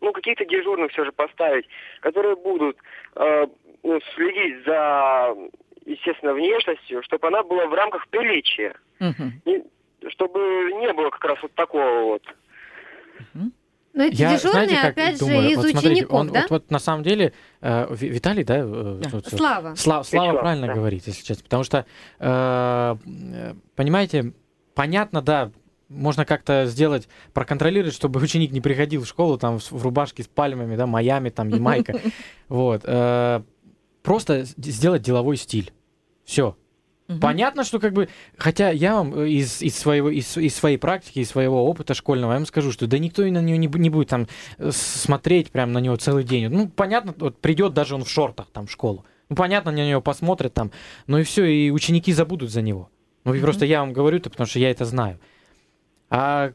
ну, 0.00 0.12
каких-то 0.12 0.44
дежурных 0.46 0.90
все 0.92 1.04
же 1.04 1.12
поставить, 1.12 1.66
которые 2.00 2.36
будут 2.36 2.76
э, 3.16 3.46
ну, 3.82 4.00
следить 4.14 4.64
за, 4.64 5.34
естественно, 5.84 6.32
внешностью, 6.32 7.02
чтобы 7.02 7.28
она 7.28 7.42
была 7.42 7.66
в 7.66 7.74
рамках 7.74 8.08
приличия. 8.08 8.74
Мгм. 8.98 9.42
И 9.44 9.62
чтобы 10.08 10.38
не 10.80 10.90
было 10.94 11.10
как 11.10 11.24
раз 11.24 11.38
вот 11.42 11.52
такого 11.54 12.02
вот. 12.04 12.22
Но 13.94 14.04
эти 14.04 14.14
Я, 14.20 14.30
дежурные, 14.36 14.68
знаете, 14.68 14.74
как 14.76 14.90
опять 14.92 15.18
думаю? 15.18 15.42
же, 15.42 15.48
из 15.50 15.56
вот 15.56 15.66
смотрите, 15.70 15.88
учеников, 15.94 16.20
он, 16.20 16.28
да? 16.28 16.40
вот, 16.42 16.50
вот 16.50 16.70
на 16.70 16.78
самом 16.78 17.02
деле, 17.02 17.32
э, 17.60 17.86
Ви- 17.90 18.08
Виталий, 18.10 18.44
да? 18.44 18.58
э, 18.58 19.00
Да. 19.02 19.10
тут, 19.10 19.26
э, 19.32 19.36
Слава. 19.36 19.68
Сла- 19.72 19.76
Слава 19.76 20.00
Вячеслав, 20.02 20.40
правильно 20.40 20.66
да. 20.68 20.74
говорит, 20.74 21.06
если 21.06 21.24
честно. 21.24 21.42
Потому 21.44 21.64
что, 21.64 21.84
э, 22.20 22.94
э, 23.50 23.54
понимаете, 23.76 24.32
понятно, 24.74 25.20
да, 25.20 25.50
можно 25.88 26.24
как-то 26.24 26.66
сделать, 26.66 27.08
проконтролировать, 27.32 27.94
чтобы 27.94 28.20
ученик 28.22 28.52
не 28.52 28.60
приходил 28.60 29.02
в 29.02 29.08
школу 29.08 29.38
там 29.38 29.58
в, 29.58 29.82
рубашке 29.82 30.22
с 30.22 30.28
пальмами, 30.28 30.76
да, 30.76 30.86
Майами, 30.86 31.30
там, 31.30 31.48
Ямайка. 31.48 32.00
Вот. 32.48 32.82
э, 32.84 33.42
Просто 34.02 34.44
сделать 34.44 35.02
деловой 35.02 35.36
стиль. 35.36 35.72
Все. 36.24 36.56
Мгм. 37.08 37.20
Понятно, 37.20 37.64
что 37.64 37.78
как 37.78 37.94
бы, 37.94 38.08
хотя 38.36 38.70
я 38.70 38.94
вам 38.94 39.18
э, 39.18 39.28
из, 39.30 39.62
из, 39.62 39.76
своего, 39.76 40.10
из, 40.10 40.36
из 40.36 40.54
своей 40.54 40.76
практики, 40.76 41.20
из 41.20 41.30
своего 41.30 41.66
опыта 41.66 41.94
школьного, 41.94 42.32
я 42.32 42.38
вам 42.38 42.46
скажу, 42.46 42.70
что 42.70 42.86
да 42.86 42.98
никто 42.98 43.24
и 43.24 43.30
на 43.30 43.40
нее 43.40 43.56
не, 43.56 43.66
не 43.66 43.90
будет 43.90 44.08
там 44.08 44.28
э, 44.58 44.70
смотреть 44.72 45.50
прям 45.50 45.72
на 45.72 45.78
него 45.78 45.96
целый 45.96 46.22
день. 46.22 46.48
Ну, 46.48 46.68
понятно, 46.68 47.14
вот 47.18 47.38
придет 47.38 47.72
даже 47.72 47.94
он 47.94 48.04
в 48.04 48.10
шортах 48.10 48.48
там 48.52 48.66
в 48.66 48.70
школу. 48.70 49.06
Ну, 49.30 49.36
понятно, 49.36 49.72
на 49.72 49.88
него 49.88 50.02
посмотрят 50.02 50.52
там, 50.52 50.70
ну 51.06 51.18
и 51.18 51.22
все, 51.22 51.44
и 51.44 51.70
ученики 51.70 52.12
забудут 52.12 52.50
за 52.50 52.60
него. 52.60 52.90
Ну, 53.24 53.34
и 53.34 53.40
просто 53.40 53.64
я 53.64 53.80
вам 53.80 53.92
говорю 53.92 54.18
это, 54.18 54.30
потому 54.30 54.46
что 54.46 54.58
я 54.58 54.70
это 54.70 54.84
знаю. 54.84 55.18
А, 56.10 56.52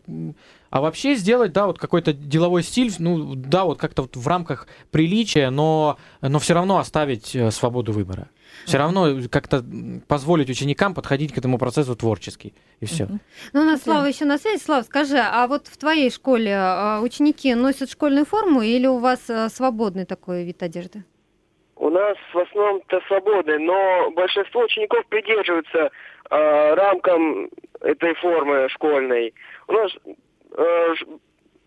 а 0.69 0.81
вообще 0.81 1.15
сделать, 1.15 1.53
да, 1.53 1.67
вот 1.67 1.77
какой-то 1.77 2.13
деловой 2.13 2.63
стиль, 2.63 2.91
ну, 2.97 3.35
да, 3.35 3.65
вот 3.65 3.79
как-то 3.79 4.03
вот 4.03 4.15
в 4.15 4.27
рамках 4.27 4.67
приличия, 4.89 5.51
но, 5.51 5.97
но 6.21 6.39
все 6.39 6.55
равно 6.55 6.79
оставить 6.79 7.35
э, 7.35 7.51
свободу 7.51 7.91
выбора. 7.91 8.29
Все 8.65 8.77
равно 8.77 9.19
как-то 9.29 9.63
позволить 10.07 10.49
ученикам 10.49 10.93
подходить 10.93 11.33
к 11.33 11.37
этому 11.37 11.57
процессу 11.57 11.95
творчески. 11.95 12.53
И 12.79 12.85
все. 12.85 13.07
Ну, 13.51 13.61
у 13.61 13.65
нас 13.65 13.81
Слава 13.81 14.05
еще 14.05 14.25
на 14.25 14.37
связи. 14.37 14.61
Слава, 14.63 14.83
скажи, 14.83 15.17
а 15.17 15.47
вот 15.47 15.67
в 15.67 15.77
твоей 15.77 16.09
школе 16.09 16.55
а, 16.55 17.01
ученики 17.01 17.53
носят 17.55 17.89
школьную 17.91 18.25
форму 18.25 18.61
или 18.61 18.87
у 18.87 18.99
вас 18.99 19.19
а, 19.29 19.49
свободный 19.49 20.05
такой 20.05 20.43
вид 20.43 20.63
одежды? 20.63 21.03
У 21.75 21.89
нас 21.89 22.17
в 22.33 22.37
основном-то 22.39 23.01
свободы, 23.07 23.57
но 23.59 24.11
большинство 24.11 24.61
учеников 24.61 25.05
придерживаются 25.07 25.91
э, 26.29 26.73
рамкам 26.75 27.49
этой 27.81 28.13
формы 28.15 28.69
школьной. 28.69 29.33
У 29.67 29.71
нас 29.73 29.91
э, 30.55 30.95
ж- 30.95 31.05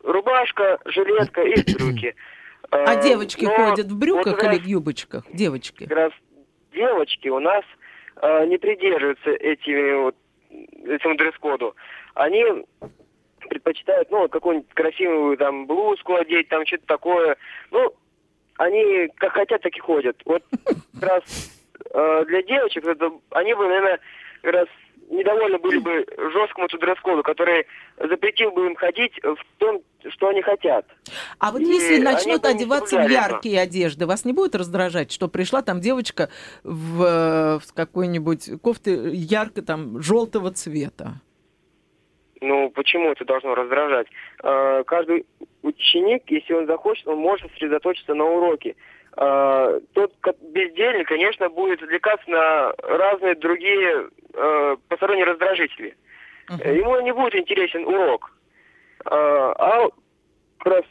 рубашка, 0.05 0.79
жилетка 0.85 1.43
и 1.43 1.55
брюки. 1.75 2.15
Э, 2.71 2.85
А 2.85 2.97
девочки 3.03 3.45
но 3.45 3.51
ходят 3.57 3.87
в 3.87 3.91
вот 3.91 3.99
брюках 3.99 4.39
как 4.39 4.53
или 4.55 4.61
в 4.61 4.65
юбочках? 4.67 5.25
Девочки. 5.33 5.85
как 5.87 5.97
раз 5.97 6.13
девочки 6.73 7.29
у 7.29 7.41
нас 7.41 7.65
э, 8.23 8.47
не 8.47 8.59
придерживаются 8.59 9.31
этими 9.31 10.05
вот, 10.05 10.17
этому 10.85 11.17
дресс-коду. 11.17 11.75
Они 12.15 12.45
предпочитают, 13.49 14.11
ну, 14.11 14.19
вот 14.21 14.33
какую-нибудь 14.33 14.73
красивую 14.73 15.37
там 15.37 15.67
блузку 15.67 16.15
одеть, 16.15 16.49
там 16.49 16.65
что-то 16.65 16.87
такое. 16.87 17.37
Ну, 17.71 17.93
они 18.59 19.09
как 19.17 19.33
хотят, 19.33 19.63
так 19.63 19.75
и 19.77 19.81
ходят. 19.81 20.17
Вот 20.25 20.43
как 20.65 21.03
раз 21.03 21.23
э, 21.93 22.25
для 22.27 22.43
девочек 22.43 22.87
это, 22.87 23.11
они 23.31 23.55
бы, 23.55 23.67
наверное, 23.67 24.01
как 24.43 24.53
раз 24.55 24.69
недовольны 25.11 25.59
были 25.59 25.79
бы 25.79 26.07
жесткому 26.33 26.69
дресс-коду, 26.69 27.23
который 27.23 27.67
запретил 27.99 28.51
бы 28.51 28.67
им 28.67 28.75
ходить 28.75 29.13
в 29.23 29.39
том, 29.59 29.83
что 30.11 30.29
они 30.29 30.43
хотят. 30.43 30.87
А 31.39 31.53
вот 31.53 31.61
И 31.61 31.65
если 31.65 31.99
начнут 31.99 32.45
не 32.45 32.51
одеваться 32.51 32.99
в 32.99 33.09
яркие 33.09 33.61
одежды, 33.61 34.07
вас 34.07 34.25
не 34.25 34.33
будет 34.33 34.55
раздражать, 34.55 35.13
что 35.13 35.29
пришла 35.29 35.63
там 35.63 35.81
девочка 35.81 36.29
в, 36.65 37.03
э, 37.03 37.59
в 37.59 37.73
какой-нибудь 37.75 38.61
кофте 38.63 39.11
ярко 39.13 39.63
там 39.63 40.03
желтого 40.03 40.51
цвета? 40.53 41.21
Ну, 42.41 42.71
почему 42.71 43.11
это 43.13 43.25
должно 43.25 43.55
раздражать? 43.55 44.07
Э, 44.43 44.83
Каждый 44.87 45.27
ученик, 45.63 46.25
если 46.29 46.53
он 46.55 46.67
захочет, 46.67 47.07
он 47.09 47.19
может 47.19 47.51
сосредоточиться 47.53 48.15
на 48.15 48.25
уроке. 48.25 48.75
Э, 49.17 49.81
Тот 49.95 50.13
бездельник, 50.43 51.09
конечно, 51.09 51.49
будет 51.49 51.83
отвлекаться 51.83 52.29
на 52.31 52.73
разные 52.79 53.35
другие 53.37 54.09
э, 54.35 54.77
посторонние 54.89 55.25
раздражители. 55.25 55.97
Э, 56.61 56.77
Ему 56.77 57.01
не 57.01 57.13
будет 57.13 57.35
интересен 57.35 57.87
урок. 57.87 58.33
Э, 59.07 59.09
А 59.11 59.89
как 60.59 60.73
раз 60.73 60.85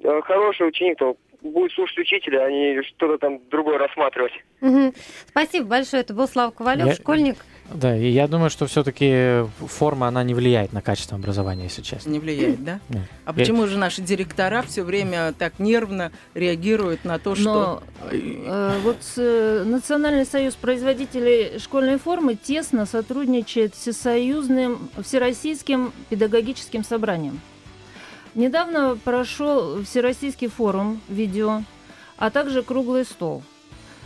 э, 0.00 0.20
хороший 0.22 0.68
ученик, 0.68 0.98
то 0.98 1.16
будет 1.42 1.72
слушать 1.72 1.98
учителя, 1.98 2.44
а 2.44 2.50
не 2.50 2.82
что-то 2.82 3.18
там 3.18 3.40
другое 3.50 3.78
рассматривать. 3.78 4.32
Мгм. 4.60 4.92
Спасибо 5.28 5.66
большое. 5.66 6.02
Это 6.02 6.14
был 6.14 6.26
Слава 6.28 6.50
Ковалев, 6.50 6.86
Я- 6.86 6.94
школьник. 6.94 7.36
Да, 7.72 7.94
и 7.94 8.08
я 8.08 8.26
думаю, 8.28 8.48
что 8.48 8.66
все-таки 8.66 9.44
форма, 9.58 10.08
она 10.08 10.22
не 10.24 10.32
влияет 10.34 10.72
на 10.72 10.80
качество 10.80 11.18
образования, 11.18 11.64
если 11.64 11.82
честно. 11.82 12.10
Не 12.10 12.18
влияет, 12.18 12.64
да? 12.64 12.80
Нет. 12.88 13.02
А 13.26 13.32
почему 13.34 13.66
же 13.66 13.76
наши 13.76 14.00
директора 14.00 14.62
все 14.62 14.82
время 14.82 15.34
так 15.38 15.58
нервно 15.58 16.10
реагируют 16.34 17.04
на 17.04 17.18
то, 17.18 17.34
что... 17.34 17.82
Но 18.02 18.10
э, 18.10 18.78
вот 18.82 18.96
э, 19.18 19.64
Национальный 19.66 20.24
союз 20.24 20.54
производителей 20.54 21.58
школьной 21.58 21.98
формы 21.98 22.36
тесно 22.36 22.86
сотрудничает 22.86 23.74
с 23.74 23.80
всесоюзным, 23.80 24.88
всероссийским 25.02 25.92
педагогическим 26.08 26.82
собранием. 26.82 27.38
Недавно 28.38 28.96
прошел 29.02 29.82
Всероссийский 29.82 30.46
форум 30.46 31.00
видео, 31.08 31.64
а 32.18 32.30
также 32.30 32.62
круглый 32.62 33.04
стол. 33.04 33.42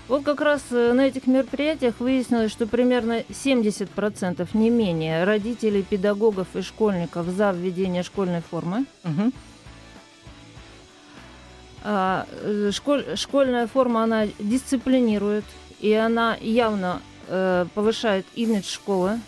Вот 0.09 0.25
как 0.25 0.41
раз 0.41 0.63
э, 0.71 0.95
на 0.95 1.07
этих 1.07 1.27
мероприятиях 1.27 1.97
выяснилось, 1.99 2.51
что 2.51 2.67
примерно 2.67 3.21
70% 3.29 4.49
не 4.55 4.71
менее 4.71 5.25
родителей, 5.25 5.83
педагогов 5.83 6.47
и 6.55 6.63
школьников 6.63 7.27
за 7.27 7.51
введение 7.51 8.03
школьной 8.03 8.41
формы. 8.41 8.87
Мгм. 9.05 9.35
А, 11.85 12.27
э, 12.31 12.71
школь- 12.73 13.15
школьная 13.17 13.67
форма, 13.67 14.03
она 14.03 14.29
дисциплинирует, 14.39 15.45
и 15.79 15.93
она 15.93 16.39
явно 16.41 17.03
э, 17.29 17.67
повышает 17.75 18.25
имидж 18.35 18.65
школы. 18.65 19.21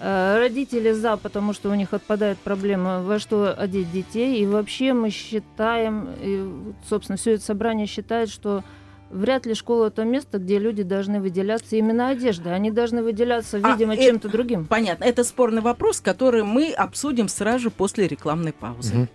Э, 0.00 0.38
родители 0.38 0.92
за, 0.92 1.16
потому 1.16 1.52
что 1.52 1.70
у 1.70 1.74
них 1.74 1.92
отпадает 1.92 2.38
проблема, 2.38 3.02
во 3.02 3.18
что 3.18 3.52
одеть 3.52 3.90
детей. 3.92 4.40
И 4.42 4.46
вообще 4.46 4.92
мы 4.92 5.10
считаем, 5.10 6.08
и, 6.20 6.48
собственно, 6.88 7.16
все 7.16 7.34
это 7.34 7.44
собрание 7.44 7.86
считает, 7.86 8.30
что 8.30 8.64
вряд 9.10 9.46
ли 9.46 9.54
школа 9.54 9.86
это 9.86 10.04
место, 10.04 10.38
где 10.38 10.58
люди 10.58 10.82
должны 10.82 11.20
выделяться 11.20 11.76
именно 11.76 12.08
одеждой. 12.08 12.54
Они 12.54 12.70
должны 12.70 13.02
выделяться, 13.02 13.58
А, 13.62 13.72
видимо, 13.72 13.94
э, 13.94 13.98
чем-то 14.04 14.28
другим. 14.28 14.66
Понятно. 14.66 15.04
Это 15.04 15.24
спорный 15.24 15.62
вопрос, 15.62 16.00
который 16.00 16.44
мы 16.44 16.72
обсудим 16.72 17.28
сразу 17.28 17.58
же 17.64 17.70
после 17.70 18.06
рекламной 18.06 18.52
паузы. 18.52 18.94
Мгм. 18.94 19.08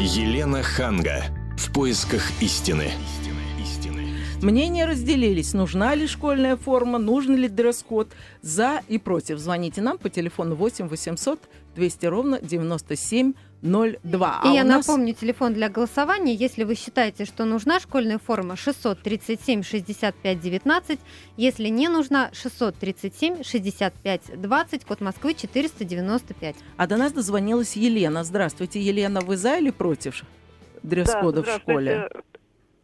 Елена 0.00 0.62
Ханга. 0.62 1.24
В 1.56 1.72
поисках 1.72 2.22
истины. 2.40 2.92
Мнения 4.42 4.86
разделились, 4.86 5.52
нужна 5.52 5.94
ли 5.96 6.06
школьная 6.06 6.56
форма, 6.56 6.98
нужен 6.98 7.34
ли 7.36 7.48
дресс-код, 7.48 8.08
за 8.40 8.82
и 8.88 8.98
против. 8.98 9.38
Звоните 9.38 9.82
нам 9.82 9.98
по 9.98 10.08
телефону 10.08 10.54
8 10.54 10.86
800 10.88 11.40
200 11.74 12.06
ровно 12.06 12.38
9702. 12.40 14.40
И 14.44 14.48
А 14.48 14.52
я 14.52 14.62
нас- 14.64 14.86
напомню, 14.86 15.14
телефон 15.14 15.54
для 15.54 15.68
голосования, 15.68 16.34
если 16.34 16.62
вы 16.62 16.76
считаете, 16.76 17.24
что 17.24 17.44
нужна 17.46 17.80
школьная 17.80 18.18
форма 18.18 18.54
637 18.56 19.64
65 19.64 20.40
19, 20.40 21.00
если 21.36 21.68
не 21.68 21.88
нужна 21.88 22.30
637 22.32 23.42
65 23.42 24.40
20, 24.40 24.84
код 24.84 25.00
Москвы 25.00 25.34
495. 25.34 26.54
А 26.76 26.86
до 26.86 26.96
нас 26.96 27.12
дозвонилась 27.12 27.74
Елена. 27.76 28.22
Здравствуйте, 28.22 28.80
Елена, 28.80 29.20
вы 29.20 29.36
за 29.36 29.56
или 29.58 29.70
против 29.70 30.22
дресс-кода 30.84 31.42
в 31.42 31.48
школе? 31.48 32.08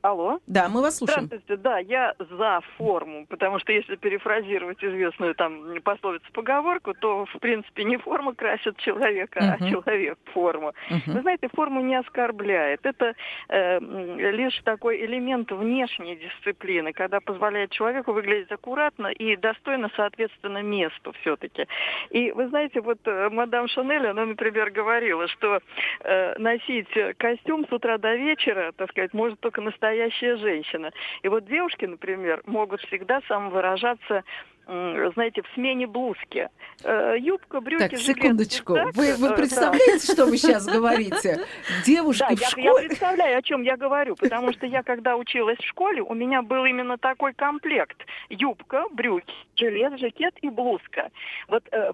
Алло. 0.05 0.39
Да, 0.47 0.69
мы 0.69 0.83
вас 0.83 0.99
слушаем. 0.99 1.25
Здравствуйте, 1.25 1.63
да, 1.63 1.79
я 1.79 2.15
за 2.19 2.61
форму, 2.77 3.25
потому 3.27 3.59
что 3.59 3.73
если 3.73 3.97
перефразировать 3.97 4.85
известную 4.85 5.35
там 5.35 5.81
пословицу-поговорку, 5.83 6.93
то, 6.93 7.25
в 7.25 7.39
принципе, 7.39 7.85
не 7.85 7.97
форма 7.97 8.35
красит 8.35 8.77
человека, 8.77 9.41
а 9.41 9.57
Мгм. 9.57 9.71
человек 9.71 10.19
форму. 10.35 10.75
Вы 10.91 10.97
Мгм. 11.07 11.23
знаете, 11.23 11.49
форму 11.55 11.81
не 11.81 11.95
оскорбляет. 11.95 12.81
Это 12.85 13.15
э, 13.49 13.79
лишь 13.81 14.61
такой 14.65 15.03
элемент 15.07 15.51
внешней 15.51 16.17
дисциплины, 16.17 16.93
когда 16.93 17.21
позволяет 17.21 17.71
человеку 17.71 18.13
выглядеть 18.13 18.53
аккуратно 18.53 19.07
и 19.07 19.37
достойно, 19.37 19.91
соответственно, 19.97 20.61
месту 20.63 21.15
все-таки. 21.23 21.67
И 22.11 22.31
вы 22.33 22.49
знаете, 22.49 22.83
вот 22.83 22.99
э, 23.07 23.31
мадам 23.31 23.69
Шанель, 23.69 24.07
она, 24.09 24.27
например, 24.27 24.71
говорила, 24.71 25.29
что 25.29 25.61
э, 26.01 26.39
носить 26.39 26.91
костюм 27.17 27.67
с 27.67 27.73
утра 27.73 27.97
до 27.97 28.15
вечера, 28.17 28.73
так 28.77 28.91
сказать, 28.91 29.15
может 29.15 29.41
только 29.41 29.63
настоящая 29.95 30.37
женщина. 30.37 30.93
И 31.23 31.29
вот 31.29 31.47
девушки, 31.47 31.85
например, 31.85 32.43
могут 32.47 32.81
всегда 32.83 33.21
самовыражаться 33.29 34.25
знаете, 34.67 35.43
в 35.43 35.47
смене 35.55 35.87
блузки. 35.87 36.49
Э, 36.83 37.17
юбка, 37.19 37.61
брюки, 37.61 37.89
Так, 37.89 37.99
секундочку. 37.99 38.75
пиджак, 38.75 38.95
Вы, 38.95 39.07
э, 39.07 39.17
вы 39.17 39.29
да. 39.29 39.35
представляете, 39.37 40.13
что 40.13 40.27
вы 40.27 40.37
сейчас 40.37 40.67
говорите? 40.67 41.41
Девушки 41.85 42.21
Да, 42.21 42.29
в 42.29 42.41
я, 42.41 42.47
я 42.47 42.49
школе... 42.71 42.89
представляю, 42.89 43.39
о 43.39 43.43
чем 43.43 43.63
я 43.63 43.77
говорю, 43.77 44.17
потому 44.17 44.53
что 44.53 44.67
я, 44.67 44.83
когда 44.83 45.17
училась 45.17 45.59
в 45.59 45.65
школе, 45.67 46.03
у 46.03 46.15
меня 46.15 46.43
был 46.43 46.65
именно 46.65 46.99
такой 46.99 47.33
комплект. 47.35 47.97
Юбка, 48.29 48.85
брюки, 48.91 49.33
жилет, 49.57 49.99
жакет 49.99 50.35
и 50.43 50.49
блузка. 50.51 51.11
Вот, 51.49 51.65
э, 51.71 51.93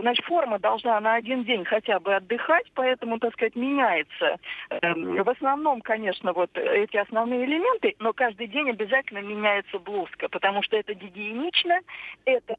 значит, 0.00 0.24
форма 0.26 0.58
должна 0.58 1.00
на 1.00 1.14
один 1.14 1.44
день 1.44 1.64
хотя 1.64 2.00
бы 2.00 2.14
отдыхать, 2.14 2.66
поэтому, 2.74 3.18
так 3.18 3.32
сказать, 3.32 3.56
меняется. 3.56 4.38
Эм, 4.70 5.22
В 5.22 5.28
основном, 5.30 5.80
конечно, 5.80 6.32
вот 6.32 6.50
эти 6.56 6.96
основные 6.96 7.44
элементы, 7.44 7.94
но 7.98 8.12
каждый 8.12 8.46
день 8.46 8.70
обязательно 8.70 9.18
меняется 9.18 9.78
блузка, 9.78 10.28
потому 10.28 10.62
что 10.62 10.76
это 10.76 10.94
гигиенично, 10.94 11.80
это 12.24 12.56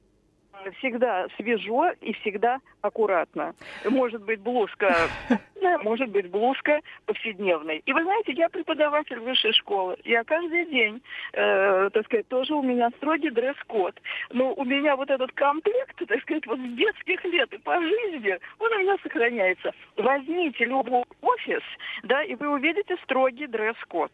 всегда 0.78 1.28
свежо 1.38 1.92
и 2.02 2.14
всегда 2.14 2.60
аккуратно. 2.82 3.56
Может 3.86 4.24
быть 4.24 4.40
блузка, 4.40 4.96
может 5.84 6.10
быть 6.10 6.30
блузка 6.30 6.82
повседневной. 7.06 7.82
И 7.86 7.94
вы 7.94 8.04
знаете, 8.04 8.34
я 8.34 8.50
преподаватель 8.50 9.20
высшей 9.20 9.54
школы. 9.54 9.98
Я 10.04 10.24
каждый 10.24 10.66
день, 10.66 11.02
э, 11.34 11.90
так 11.92 12.06
сказать, 12.06 12.28
тоже 12.28 12.54
у 12.54 12.62
меня 12.62 12.90
строгий 12.98 13.30
дресс-код. 13.30 14.00
Но 14.32 14.54
у 14.54 14.64
меня 14.64 14.96
вот 14.96 15.10
этот 15.10 15.32
комплект, 15.34 15.96
так 16.08 16.22
сказать, 16.22 16.46
вот 16.48 16.60
с 16.60 16.76
детских 16.76 17.24
лет 17.26 17.52
и 17.54 17.58
по 17.58 17.80
жизни, 17.82 18.38
он 18.60 18.74
у 18.74 18.80
меня 18.80 18.98
сохраняется. 19.04 19.72
Возьмите 19.98 20.66
любой 20.66 21.04
офис, 21.22 21.64
да, 22.04 22.24
и 22.24 22.36
вы 22.36 22.50
увидите 22.50 22.96
строгий 23.04 23.48
дресс-код. 23.48 24.12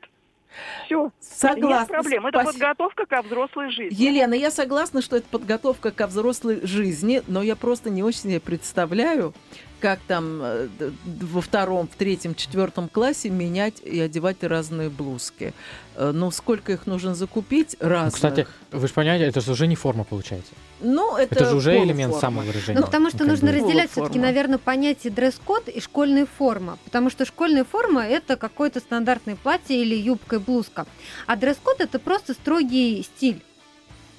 Все. 0.85 1.03
Нет 1.03 1.13
Согласна. 1.19 1.87
проблем. 1.87 2.27
Это 2.27 2.41
Спасибо. 2.41 2.51
подготовка 2.53 3.05
ко 3.05 3.21
взрослой 3.21 3.69
жизни. 3.71 4.03
Елена, 4.03 4.33
я 4.33 4.51
согласна, 4.51 5.01
что 5.01 5.17
это 5.17 5.27
подготовка 5.29 5.91
ко 5.91 6.07
взрослой 6.07 6.65
жизни, 6.65 7.21
но 7.27 7.41
я 7.41 7.55
просто 7.55 7.89
не 7.89 8.03
очень 8.03 8.19
себе 8.21 8.39
представляю, 8.39 9.33
как 9.81 9.99
там 10.07 10.39
э, 10.41 10.67
во 11.05 11.41
втором, 11.41 11.87
в 11.87 11.95
третьем, 11.95 12.35
четвертом 12.35 12.87
классе 12.87 13.29
менять 13.29 13.81
и 13.83 13.99
одевать 13.99 14.43
разные 14.43 14.89
блузки. 14.89 15.53
Э, 15.95 16.11
Ну, 16.13 16.31
сколько 16.31 16.71
их 16.71 16.85
нужно 16.87 17.15
закупить 17.15 17.75
Ну, 17.81 17.89
разных? 17.89 18.13
кстати, 18.13 18.47
вы 18.71 18.87
же 18.87 18.93
понимаете, 18.93 19.25
это 19.25 19.41
же 19.41 19.51
уже 19.51 19.67
не 19.67 19.75
форма 19.75 20.03
получается. 20.03 20.53
ну, 20.79 21.17
это, 21.17 21.35
Это, 21.35 21.49
же 21.49 21.55
уже 21.55 21.75
элемент 21.77 22.11
полуформа. 22.11 22.41
самовыражения. 22.41 22.79
Ну, 22.79 22.85
потому 22.85 23.09
что 23.09 23.19
как 23.19 23.27
нужно 23.27 23.51
бы. 23.51 23.57
разделять 23.57 23.91
все-таки, 23.91 24.19
наверное, 24.19 24.57
понятие 24.57 25.11
дресс-код 25.11 25.67
и 25.67 25.81
школьная 25.81 26.25
форма. 26.25 26.77
Потому 26.85 27.09
что 27.09 27.25
школьная 27.25 27.63
форма 27.63 28.05
это 28.05 28.37
какое-то 28.37 28.79
стандартное 28.79 29.35
платье 29.35 29.81
или 29.81 29.95
юбка 29.95 30.37
и 30.37 30.39
блузка. 30.39 30.85
А 31.27 31.35
дресс-код 31.35 31.81
это 31.81 31.99
просто 31.99 32.33
строгий 32.33 33.03
стиль. 33.03 33.41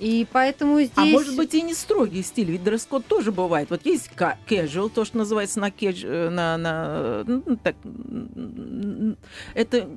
И 0.02 0.26
поэтому 0.32 0.80
здесь... 0.80 0.90
А 0.96 1.04
может 1.04 1.36
быть 1.36 1.54
и 1.54 1.62
не 1.62 1.74
строгий 1.74 2.22
стиль, 2.24 2.50
ведь 2.50 2.64
дресс-код 2.64 3.06
тоже 3.06 3.30
бывает. 3.30 3.70
Вот 3.70 3.86
есть 3.86 4.10
casual, 4.16 4.90
то, 4.90 5.04
что 5.04 5.18
называется 5.18 5.60
на 5.60 5.70
кедж, 5.70 6.04
э, 6.04 6.28
на, 6.28 6.56
на 6.56 7.22
ну, 7.24 7.56
так, 7.62 7.76
м, 7.84 9.16
это 9.54 9.88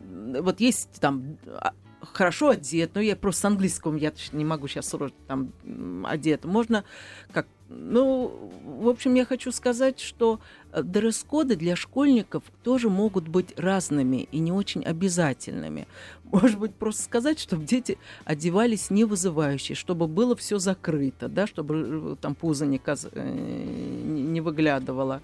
вот 0.41 0.59
есть 0.59 1.01
там 1.01 1.37
а, 1.47 1.73
хорошо 2.01 2.49
одет, 2.49 2.91
но 2.93 3.01
я 3.01 3.15
просто 3.15 3.41
с 3.41 3.45
английского 3.45 3.95
я 3.97 4.13
не 4.31 4.45
могу 4.45 4.67
сейчас 4.67 4.89
срочно 4.89 5.17
там 5.27 6.05
одет. 6.05 6.45
Можно 6.45 6.83
как 7.31 7.47
ну, 7.67 8.51
в 8.63 8.87
общем, 8.87 9.15
я 9.15 9.25
хочу 9.25 9.51
сказать, 9.51 9.99
что 9.99 10.39
дресс-коды 10.83 11.55
для 11.55 11.75
школьников 11.75 12.43
тоже 12.63 12.89
могут 12.89 13.27
быть 13.27 13.57
разными 13.57 14.27
и 14.31 14.39
не 14.39 14.51
очень 14.51 14.83
обязательными. 14.83 15.87
Может 16.31 16.59
быть, 16.59 16.73
просто 16.73 17.03
сказать, 17.03 17.39
чтобы 17.39 17.65
дети 17.65 17.97
одевались 18.25 18.89
не 18.89 19.05
вызывающе, 19.05 19.75
чтобы 19.75 20.07
было 20.07 20.35
все 20.35 20.57
закрыто, 20.57 21.27
да, 21.27 21.47
чтобы 21.47 22.13
э, 22.13 22.15
там 22.19 22.35
пузо 22.35 22.65
не, 22.65 22.77
каз- 22.77 23.07
э, 23.11 23.21
не 23.23 24.41
выглядывало. 24.41 25.21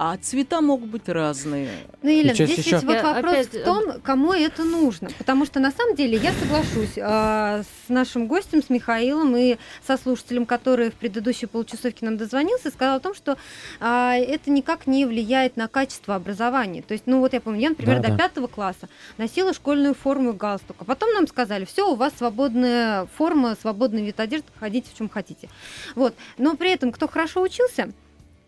А 0.00 0.16
цвета 0.16 0.60
могут 0.60 0.90
быть 0.90 1.08
разные. 1.08 1.70
Ну, 2.02 2.08
Елена, 2.08 2.34
здесь 2.34 2.58
еще- 2.58 2.76
ведь 2.76 2.84
вот 2.84 3.02
вопрос 3.02 3.32
опять, 3.32 3.48
в 3.48 3.64
том, 3.64 4.00
кому 4.00 4.32
это 4.32 4.62
нужно. 4.62 5.08
Потому 5.18 5.44
что 5.44 5.58
на 5.58 5.72
самом 5.72 5.96
деле 5.96 6.16
я 6.18 6.32
соглашусь 6.32 6.96
э, 6.96 7.62
с 7.62 7.88
нашим 7.88 8.28
гостем, 8.28 8.62
с 8.62 8.70
Михаилом 8.70 9.36
и 9.36 9.56
со 9.84 9.96
слушателем, 9.96 10.46
который 10.46 10.90
в 10.90 10.94
предыдущей 10.94 11.46
получасовке 11.46 12.04
нам 12.06 12.16
дозвонился, 12.16 12.70
сказал 12.70 12.96
о 12.96 13.00
том, 13.00 13.12
что 13.14 13.36
а, 13.80 14.14
это 14.14 14.50
никак 14.50 14.86
не 14.88 15.06
влияет 15.06 15.56
на 15.56 15.68
качество 15.68 16.16
образования. 16.16 16.82
То 16.82 16.92
есть, 16.92 17.04
ну 17.06 17.20
вот 17.20 17.32
я 17.32 17.40
помню, 17.40 17.60
я, 17.60 17.68
например, 17.70 18.00
Да, 18.00 18.08
до 18.08 18.08
да. 18.08 18.16
пятого 18.18 18.46
класса 18.48 18.88
носила 19.18 19.52
школьную 19.52 19.94
форму 19.94 20.30
и 20.30 20.32
галстук. 20.32 20.76
А 20.80 20.84
потом 20.84 21.12
нам 21.12 21.28
сказали, 21.28 21.64
все, 21.64 21.88
у 21.90 21.94
вас 21.94 22.12
свободная 22.18 23.06
форма, 23.16 23.56
свободный 23.60 24.04
вид 24.04 24.18
одежды, 24.18 24.48
ходите 24.58 24.90
в 24.92 24.98
чем 24.98 25.08
хотите. 25.08 25.48
Вот. 25.94 26.14
Но 26.38 26.56
при 26.56 26.72
этом, 26.72 26.90
кто 26.90 27.06
хорошо 27.06 27.42
учился, 27.42 27.92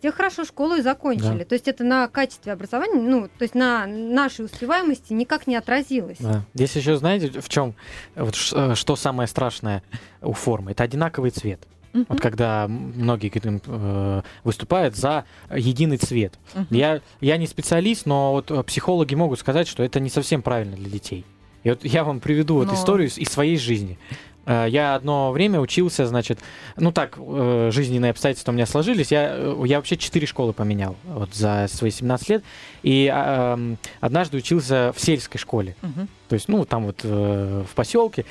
те 0.03 0.11
хорошо 0.11 0.45
школу 0.45 0.77
и 0.77 0.81
закончили. 0.81 1.41
Да. 1.41 1.45
То 1.45 1.55
есть 1.55 1.69
это 1.69 1.85
на 1.85 2.09
качестве 2.09 2.53
образования, 2.53 3.01
ну, 3.01 3.29
то 3.29 3.43
есть 3.43 3.55
на 3.55 3.87
нашей 3.87 4.47
успеваемости 4.47 5.13
никак 5.13 5.47
не 5.47 5.57
отразилось. 5.57 6.17
Да. 6.19 6.43
Здесь 6.55 6.75
еще 6.77 6.97
знаете, 6.97 7.41
в 7.41 7.49
чем 7.49 7.75
вот 8.15 8.35
э, 8.53 8.75
что 8.75 8.97
самое 8.97 9.27
страшное 9.29 9.83
у 10.23 10.33
формы? 10.33 10.73
Это 10.73 10.85
одинаковый 10.85 11.31
цвет. 11.31 11.61
Вот 11.93 12.21
когда 12.21 12.67
многие 12.69 13.31
э, 13.35 14.23
выступают 14.45 14.97
за 14.97 15.25
единый 15.55 15.97
цвет. 15.97 16.39
Я, 16.71 17.01
я 17.21 17.37
не 17.37 17.47
специалист, 17.47 18.07
но 18.07 18.33
вот 18.33 18.51
э, 18.51 18.63
психологи 18.63 19.15
могут 19.15 19.41
сказать, 19.41 19.67
что 19.69 19.83
это 19.83 19.99
не 20.01 20.09
совсем 20.11 20.43
правильно 20.43 20.77
для 20.77 20.89
детей. 20.89 21.25
И 21.65 21.71
вот 21.71 21.85
я 21.85 22.05
вам 22.05 22.21
приведу 22.21 22.55
вот 22.57 22.69
Но- 22.69 22.75
историю 22.75 23.09
из 23.09 23.29
своей 23.29 23.57
жизни. 23.59 23.99
Э, 24.47 24.67
Я 24.71 24.95
одно 24.95 25.33
время 25.33 25.61
учился, 25.61 26.07
значит, 26.07 26.39
ну 26.77 26.93
так, 26.93 27.19
э, 27.19 27.71
жизненные 27.73 28.13
обстоятельства 28.13 28.53
у 28.53 28.55
меня 28.55 28.67
сложились. 28.67 29.11
Я, 29.13 29.33
э, 29.37 29.63
я 29.67 29.77
вообще 29.77 29.97
четыре 29.97 30.27
школы 30.27 30.53
поменял 30.53 30.97
вот 31.05 31.35
за 31.35 31.67
свои 31.69 31.91
17 31.91 32.29
лет. 32.31 32.45
И 32.83 33.13
эм, 33.13 33.79
однажды 34.01 34.39
учился 34.39 34.93
в 34.97 35.01
сельской 35.01 35.39
школе. 35.41 35.77
Мгм. 35.83 36.09
То 36.29 36.35
есть, 36.35 36.49
ну, 36.49 36.65
там 36.65 36.87
вот 36.87 37.01
э, 37.03 37.65
в 37.71 37.75
поселке. 37.75 38.25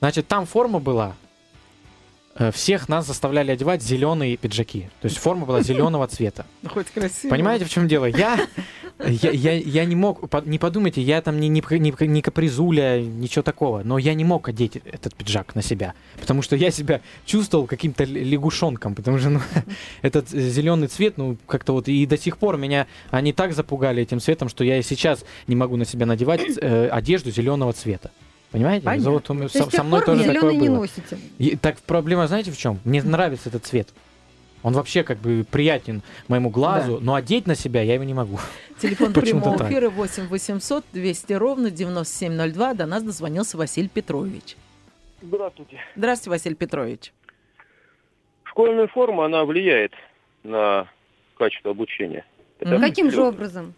Значит, 0.00 0.26
там 0.28 0.46
форма 0.46 0.80
была. 0.80 1.14
Э, 2.36 2.50
Всех 2.52 2.88
нас 2.88 3.06
заставляли 3.06 3.50
одевать 3.50 3.82
зеленые 3.82 4.36
пиджаки. 4.36 4.88
То 5.00 5.06
есть 5.06 5.18
форма 5.18 5.46
была 5.46 5.62
зеленого 5.62 6.06
цвета. 6.06 6.46
Ну, 6.62 6.70
Хоть 6.70 6.88
красиво. 6.88 7.30
Понимаете, 7.30 7.64
в 7.64 7.70
чем 7.70 7.88
дело? 7.88 8.06
Я, 8.06 8.38
я, 8.98 9.30
я, 9.30 9.52
я 9.54 9.84
не 9.84 9.96
мог, 9.96 10.20
не 10.46 10.58
подумайте, 10.58 11.02
я 11.02 11.20
там 11.22 11.40
не, 11.40 11.48
не, 11.48 11.62
не, 12.06 12.22
капризуля, 12.22 13.00
ничего 13.00 13.42
такого, 13.42 13.82
но 13.82 13.98
я 13.98 14.14
не 14.14 14.24
мог 14.24 14.48
одеть 14.48 14.76
этот 14.76 15.14
пиджак 15.14 15.54
на 15.54 15.62
себя, 15.62 15.94
потому 16.20 16.42
что 16.42 16.56
я 16.56 16.70
себя 16.70 17.00
чувствовал 17.24 17.66
каким-то 17.66 18.04
лягушонком, 18.04 18.94
потому 18.94 19.18
что 19.18 19.30
ну, 19.30 19.40
этот 20.02 20.28
зеленый 20.28 20.88
цвет, 20.88 21.16
ну, 21.16 21.36
как-то 21.46 21.72
вот 21.72 21.88
и 21.88 22.06
до 22.06 22.16
сих 22.16 22.38
пор 22.38 22.56
меня 22.56 22.86
они 23.10 23.32
так 23.32 23.54
запугали 23.54 24.02
этим 24.02 24.20
цветом, 24.20 24.48
что 24.48 24.64
я 24.64 24.78
и 24.78 24.82
сейчас 24.82 25.24
не 25.46 25.56
могу 25.56 25.76
на 25.76 25.84
себя 25.84 26.06
надевать 26.06 26.42
э, 26.60 26.88
одежду 26.88 27.30
зеленого 27.30 27.72
цвета. 27.72 28.10
Понимаете? 28.52 28.84
Понятно. 28.84 29.10
Вот 29.12 29.30
у 29.30 29.34
меня- 29.34 29.48
То 29.48 29.64
со, 29.64 29.70
со 29.70 29.82
мной 29.82 30.04
тоже 30.04 30.24
такое 30.32 30.52
не 30.52 30.68
было. 30.68 30.76
носите. 30.80 31.18
И 31.38 31.56
так 31.56 31.78
проблема, 31.80 32.26
знаете, 32.26 32.50
в 32.52 32.56
чем? 32.58 32.78
Мне 32.84 33.02
нравится 33.02 33.48
этот 33.48 33.64
цвет. 33.64 33.88
Он 34.62 34.74
вообще 34.74 35.02
как 35.02 35.18
бы 35.18 35.44
приятен 35.50 36.02
моему 36.28 36.48
глазу, 36.50 36.98
но 37.00 37.14
одеть 37.14 37.46
на 37.46 37.56
себя 37.56 37.82
я 37.82 37.94
его 37.94 38.04
не 38.04 38.14
могу. 38.14 38.38
Телефон 38.80 39.12
прямого 39.12 39.56
эфира 39.66 39.90
8 39.90 40.28
800 40.28 40.84
200 40.92 41.32
ровно 41.32 41.70
9702. 41.70 42.74
До 42.74 42.86
нас 42.86 43.02
дозвонился 43.02 43.56
Василий 43.56 43.88
Петрович. 43.88 44.56
Здравствуйте. 45.22 45.78
Здравствуйте, 45.96 46.30
Василий 46.30 46.54
Петрович. 46.54 47.12
Школьная 48.44 48.86
форма, 48.86 49.24
она 49.26 49.44
влияет 49.44 49.92
на 50.44 50.88
качество 51.38 51.70
обучения. 51.70 52.24
Это 52.60 52.78
Каким 52.78 53.10
же 53.10 53.22
образом? 53.22 53.74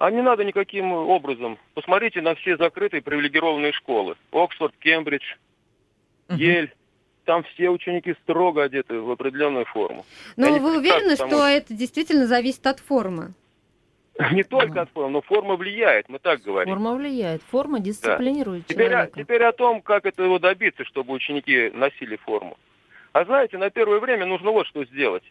А 0.00 0.10
не 0.10 0.22
надо 0.22 0.44
никаким 0.44 0.92
образом. 0.92 1.58
Посмотрите 1.74 2.22
на 2.22 2.34
все 2.34 2.56
закрытые 2.56 3.02
привилегированные 3.02 3.72
школы. 3.72 4.16
Оксфорд, 4.32 4.74
Кембридж, 4.78 5.34
Мгм. 6.28 6.38
Ель. 6.38 6.74
Там 7.26 7.42
все 7.44 7.68
ученики 7.68 8.14
строго 8.22 8.62
одеты 8.62 8.98
в 8.98 9.10
определенную 9.10 9.66
форму. 9.66 10.06
Но 10.38 10.46
Они 10.46 10.58
вы 10.58 10.78
уверены, 10.78 11.16
там 11.16 11.28
что 11.28 11.46
это 11.46 11.74
действительно 11.74 12.26
зависит 12.26 12.66
от 12.66 12.80
формы? 12.80 13.34
Не 14.32 14.42
только 14.42 14.80
от 14.82 14.90
формы, 14.90 15.10
но 15.12 15.20
форма 15.20 15.56
влияет, 15.56 16.08
мы 16.08 16.18
так 16.18 16.40
говорим. 16.40 16.72
Форма 16.74 16.94
влияет. 16.94 17.42
Форма 17.50 17.78
дисциплинирует 17.78 18.66
Теперь, 18.68 18.86
о- 18.86 18.90
человека. 18.90 19.20
теперь 19.20 19.42
о 19.44 19.52
том, 19.52 19.82
как 19.82 20.06
этого 20.06 20.40
добиться, 20.40 20.82
чтобы 20.86 21.12
ученики 21.12 21.70
носили 21.74 22.16
форму. 22.16 22.56
А 23.12 23.26
знаете, 23.26 23.58
на 23.58 23.68
первое 23.68 24.00
время 24.00 24.24
нужно 24.24 24.50
вот 24.50 24.66
что 24.66 24.82
сделать. 24.86 25.24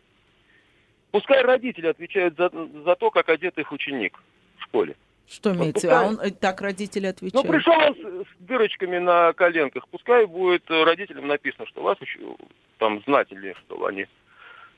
Пускай 1.10 1.42
родители 1.42 1.88
отвечают 1.88 2.38
за, 2.38 2.52
за 2.86 2.96
то, 2.96 3.10
как 3.10 3.30
одет 3.30 3.58
их 3.58 3.72
ученик 3.72 4.22
в 4.60 4.64
школе. 4.64 4.96
Что 5.28 5.54
имеется? 5.54 5.88
пускай- 5.88 6.06
А 6.06 6.08
он 6.08 6.20
э, 6.20 6.32
так 6.32 6.60
родители 6.62 7.04
Ну, 7.06 7.10
отвечают. 7.10 7.48
пришел 7.48 7.74
он 7.74 7.96
с, 7.96 8.28
с 8.28 8.32
дырочками 8.40 8.98
на 8.98 9.34
коленках, 9.34 9.88
пускай 9.90 10.26
будет 10.26 10.64
э, 10.72 10.84
родителям 10.84 11.28
написано, 11.28 11.68
что 11.68 11.82
вас 11.84 11.98
уч- 12.00 12.40
там 12.80 13.02
знатели, 13.06 13.56
что 13.66 13.86
они 13.86 14.08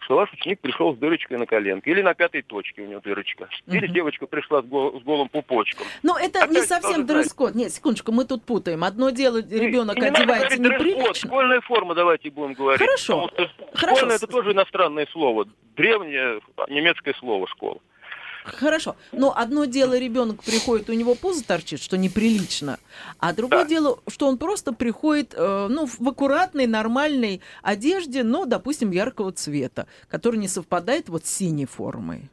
что 0.03 0.15
ваш 0.15 0.33
ученик 0.33 0.59
пришел 0.59 0.95
с 0.95 0.97
дырочкой 0.97 1.37
на 1.37 1.45
коленке, 1.45 1.91
или 1.91 2.01
на 2.01 2.15
пятой 2.15 2.41
точке 2.41 2.81
у 2.81 2.87
него 2.87 2.99
дырочка, 3.01 3.47
или 3.67 3.85
Мгм. 3.85 3.93
девочка 3.93 4.25
пришла 4.25 4.63
с, 4.63 4.65
гол- 4.65 4.99
с 4.99 5.03
голым 5.03 5.29
пупочком. 5.29 5.85
Но 6.01 6.17
это 6.17 6.39
не 6.47 6.57
Опять 6.57 6.67
совсем 6.67 6.81
должен 6.81 7.05
знать. 7.05 7.17
дресс-код. 7.23 7.55
Нет, 7.55 7.71
секундочку, 7.71 8.11
мы 8.11 8.25
тут 8.25 8.43
путаем. 8.43 8.83
Одно 8.83 9.11
дело, 9.11 9.37
ребенок 9.37 9.97
не 9.97 10.07
одевается 10.07 10.57
дресс-код, 10.57 10.79
неприлично. 10.87 11.13
Школьная 11.29 11.61
форма, 11.61 11.93
давайте 11.93 12.31
будем 12.31 12.53
говорить. 12.53 12.81
Хорошо. 12.81 13.27
Потому 13.27 13.47
что 13.47 13.65
Хорошо. 13.77 13.95
Школьная 13.97 14.15
это 14.17 14.27
тоже 14.27 14.51
иностранное 14.53 15.07
слово. 15.11 15.45
Древнее 15.77 16.41
немецкое 16.67 17.13
слово 17.19 17.47
школа. 17.47 17.77
Хорошо. 18.43 18.95
Но 19.11 19.33
одно 19.35 19.65
дело, 19.65 19.97
ребенок 19.97 20.43
приходит, 20.43 20.89
у 20.89 20.93
него 20.93 21.15
пузо 21.15 21.45
торчит, 21.45 21.81
что 21.81 21.97
неприлично. 21.97 22.79
А 23.19 23.33
другое 23.33 23.63
Да. 23.63 23.69
дело, 23.69 23.99
что 24.07 24.27
он 24.27 24.37
просто 24.37 24.73
приходит 24.73 25.33
э, 25.35 25.67
ну, 25.69 25.85
в 25.85 26.07
аккуратной, 26.07 26.67
нормальной 26.67 27.41
одежде, 27.61 28.23
но, 28.23 28.45
допустим, 28.45 28.91
яркого 28.91 29.31
цвета, 29.31 29.87
который 30.07 30.37
не 30.37 30.47
совпадает 30.47 31.09
вот 31.09 31.25
с 31.25 31.31
синей 31.31 31.65
формой. 31.65 32.29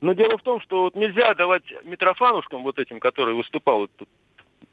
Но 0.00 0.12
дело 0.12 0.38
в 0.38 0.42
том, 0.42 0.60
что 0.60 0.82
вот 0.82 0.94
нельзя 0.94 1.34
давать 1.34 1.64
митрофанушкам 1.84 2.62
вот 2.62 2.78
этим, 2.78 3.00
который 3.00 3.34
выступал 3.34 3.80
вот 3.80 3.90
тут 3.96 4.08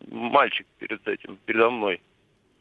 мальчик 0.08 0.67
перед 0.77 1.05
этим, 1.08 1.39
передо 1.45 1.71
мной. 1.71 2.01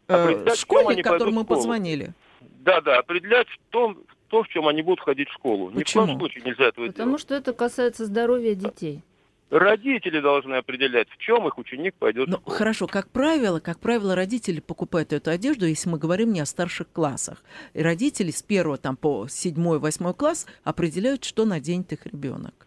Э, 0.08 0.54
школьник, 0.54 1.04
которому 1.04 1.40
мы 1.40 1.44
позвонили. 1.44 2.14
Да, 2.40 2.80
да, 2.80 2.98
определять 2.98 3.48
в 3.48 3.58
том, 3.70 3.98
то, 4.28 4.42
в 4.42 4.48
чем 4.48 4.66
они 4.68 4.82
будут 4.82 5.00
ходить 5.00 5.28
в 5.28 5.32
школу. 5.34 5.70
Ни 5.70 5.74
в 5.74 5.76
Почему? 5.78 6.06
коем 6.06 6.18
случае 6.18 6.44
нельзя 6.44 6.64
этого 6.68 6.86
Потому 6.86 7.10
делать. 7.10 7.20
что 7.22 7.34
это 7.34 7.52
касается 7.52 8.04
здоровья 8.06 8.54
детей. 8.54 9.02
Родители 9.50 10.20
должны 10.20 10.54
определять, 10.54 11.08
в 11.10 11.18
чем 11.18 11.46
их 11.46 11.58
ученик 11.58 11.94
пойдет 11.94 12.28
Ну, 12.28 12.40
хорошо, 12.44 12.86
как 12.88 13.08
правило, 13.10 13.60
как 13.60 13.78
правило, 13.78 14.14
родители 14.16 14.58
покупают 14.58 15.12
эту 15.12 15.30
одежду, 15.30 15.66
если 15.66 15.88
мы 15.88 15.98
говорим 15.98 16.32
не 16.32 16.40
о 16.40 16.46
старших 16.46 16.90
классах. 16.90 17.44
И 17.72 17.82
родители 17.82 18.30
с 18.32 18.42
первого 18.42 18.78
там 18.78 18.96
по 18.96 19.28
седьмой, 19.28 19.78
восьмой 19.78 20.14
класс 20.14 20.46
определяют, 20.64 21.24
что 21.24 21.44
наденет 21.44 21.92
их 21.92 22.06
ребенок. 22.06 22.66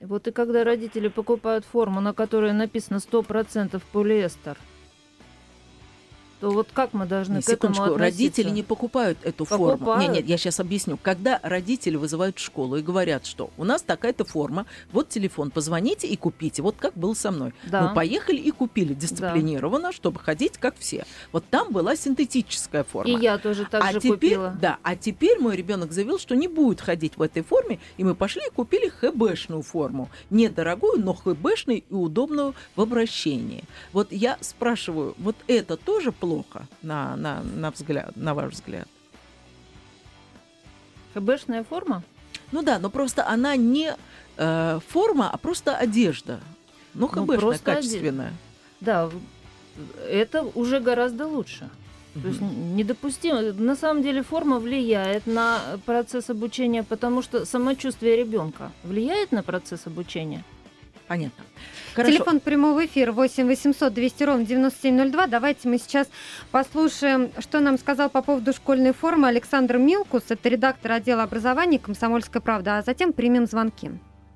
Вот 0.00 0.28
и 0.28 0.32
когда 0.32 0.64
родители 0.64 1.08
покупают 1.08 1.64
форму, 1.64 2.00
на 2.00 2.12
которой 2.12 2.52
написано 2.52 2.98
100% 2.98 3.80
полиэстер, 3.92 4.58
то 6.40 6.50
вот 6.50 6.68
как 6.72 6.92
мы 6.92 7.06
должны 7.06 7.36
Не, 7.36 7.42
к 7.42 7.48
этому 7.48 7.74
секундочку, 7.74 7.94
относиться? 7.94 8.04
родители 8.04 8.50
не 8.50 8.62
покупают 8.62 9.18
эту 9.22 9.44
форму. 9.44 9.72
Покупают. 9.72 10.02
Нет, 10.02 10.12
нет, 10.12 10.26
я 10.26 10.38
сейчас 10.38 10.60
объясню. 10.60 10.98
Когда 11.00 11.40
родители 11.42 11.96
вызывают 11.96 12.38
в 12.38 12.40
школу 12.40 12.76
и 12.76 12.82
говорят, 12.82 13.26
что 13.26 13.50
у 13.56 13.64
нас 13.64 13.82
такая-то 13.82 14.24
форма, 14.24 14.66
вот 14.92 15.08
телефон, 15.08 15.50
позвоните 15.50 16.06
и 16.06 16.16
купите. 16.16 16.62
Вот 16.62 16.76
как 16.78 16.94
было 16.94 17.14
со 17.14 17.30
мной. 17.30 17.52
Да. 17.66 17.88
Мы 17.88 17.94
поехали 17.94 18.36
и 18.36 18.50
купили 18.50 18.94
дисциплинированно, 18.94 19.92
чтобы 19.92 20.20
ходить 20.20 20.58
как 20.58 20.76
все. 20.78 21.04
Вот 21.32 21.44
там 21.50 21.72
была 21.72 21.96
синтетическая 21.96 22.84
форма. 22.84 23.10
И 23.10 23.20
я 23.20 23.38
тоже 23.38 23.66
так 23.70 23.82
а 23.84 23.92
же 23.92 24.00
теперь, 24.00 24.36
купила. 24.36 24.56
да, 24.60 24.78
а 24.82 24.96
теперь 24.96 25.38
мой 25.40 25.56
ребенок 25.56 25.92
заявил, 25.92 26.18
что 26.18 26.36
не 26.36 26.48
будет 26.48 26.80
ходить 26.80 27.16
в 27.16 27.22
этой 27.22 27.42
форме, 27.42 27.80
и 27.96 28.04
мы 28.04 28.14
пошли 28.14 28.42
и 28.46 28.50
купили 28.50 28.88
ХБшную 28.88 29.62
форму, 29.62 30.08
недорогую, 30.30 31.00
но 31.02 31.14
ХБшную 31.14 31.82
и 31.82 31.94
удобную 31.94 32.54
в 32.76 32.80
обращении. 32.80 33.64
Вот 33.92 34.12
я 34.12 34.38
спрашиваю, 34.40 35.14
вот 35.18 35.36
это 35.48 35.76
тоже 35.76 36.12
плохо 36.12 36.27
на 36.82 37.16
на 37.16 37.42
на 37.42 37.70
взгляд, 37.70 38.16
на 38.16 38.34
ваш 38.34 38.52
взгляд? 38.54 38.88
ХБшная 41.14 41.64
форма? 41.64 42.02
Ну 42.52 42.62
да, 42.62 42.78
но 42.78 42.90
просто 42.90 43.26
она 43.26 43.56
не 43.56 43.94
э, 44.36 44.80
форма, 44.88 45.30
а 45.30 45.36
просто 45.36 45.76
одежда. 45.76 46.40
Ну, 46.94 47.08
Ну, 47.14 47.26
ХБшная, 47.26 47.50
оде- 47.50 47.58
качественная. 47.64 48.32
Да, 48.80 49.06
в- 49.06 49.12
это 50.08 50.42
уже 50.42 50.80
гораздо 50.80 51.26
лучше. 51.26 51.68
То 52.14 52.28
есть 52.28 52.40
недопустимо. 52.40 53.42
На 53.52 53.76
самом 53.76 54.02
деле 54.02 54.22
форма 54.22 54.58
влияет 54.58 55.26
на 55.26 55.60
процесс 55.86 56.30
обучения, 56.30 56.82
потому 56.82 57.22
что 57.22 57.44
самочувствие 57.46 58.16
ребенка 58.16 58.72
влияет 58.82 59.30
на 59.30 59.42
процесс 59.42 59.86
обучения. 59.86 60.42
Понятно. 61.08 61.44
Хорошо. 61.94 62.12
Телефон 62.12 62.40
прямого 62.40 62.84
эфира 62.84 63.12
8 63.12 63.46
800 63.46 63.92
200 63.92 64.24
ровно 64.24 64.44
9702. 64.44 65.26
Давайте 65.26 65.68
мы 65.68 65.78
сейчас 65.78 66.10
послушаем, 66.52 67.30
что 67.40 67.60
нам 67.60 67.78
сказал 67.78 68.10
по 68.10 68.22
поводу 68.22 68.52
школьной 68.52 68.92
формы 68.92 69.26
Александр 69.26 69.78
Милкус. 69.78 70.30
Это 70.30 70.48
редактор 70.48 70.92
отдела 70.92 71.22
образования 71.22 71.78
«Комсомольская 71.78 72.42
правда». 72.42 72.78
А 72.78 72.82
затем 72.82 73.12
примем 73.12 73.46
звонки. 73.46 73.90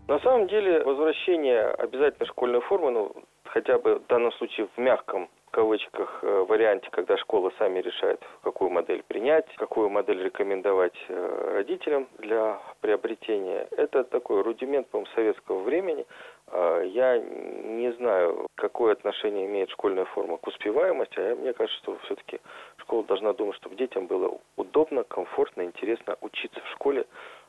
На 0.09 0.19
самом 0.21 0.49
деле, 0.49 0.83
возвращение 0.83 1.63
обязательной 1.63 2.27
школьной 2.27 2.61
формы, 2.63 2.91
ну, 2.91 3.15
хотя 3.45 3.79
бы 3.79 3.97
в 3.97 4.07
данном 4.09 4.33
случае 4.33 4.69
в 4.75 4.81
мягком 4.81 5.29
кавычках, 5.53 6.19
э, 6.23 6.45
варианте, 6.49 6.89
когда 6.91 7.17
школы 7.19 7.53
сами 7.59 7.81
решают, 7.81 8.21
какую 8.43 8.71
модель 8.71 9.03
принять, 9.07 9.47
какую 9.57 9.91
модель 9.91 10.23
рекомендовать 10.25 10.97
э, 11.09 11.53
родителям 11.55 12.09
для 12.19 12.59
приобретения. 12.81 13.69
Это 13.71 14.03
такой 14.03 14.43
рудимент, 14.43 14.89
по 14.89 15.05
советского 15.15 15.61
времени. 15.61 16.07
А, 16.53 16.83
я 16.83 17.19
не 17.19 17.93
знаю, 17.95 18.47
какое 18.57 18.93
отношение 18.93 19.47
имеет 19.47 19.71
школьная 19.71 20.05
форма 20.05 20.37
к 20.37 20.47
успеваемости, 20.47 21.19
а 21.19 21.35
мне 21.35 21.55
кажется, 21.55 21.79
что 21.83 21.97
все-таки 22.05 22.41
школа 22.77 23.05
должна 23.05 23.33
думать, 23.33 23.57
чтобы 23.57 23.77
детям 23.77 24.07
было 24.07 24.39
удобно, 24.57 25.03
комфортно, 25.05 25.63
интересно 25.63 26.17
учиться 26.21 26.61
в 26.61 26.69
школе, 26.73 27.07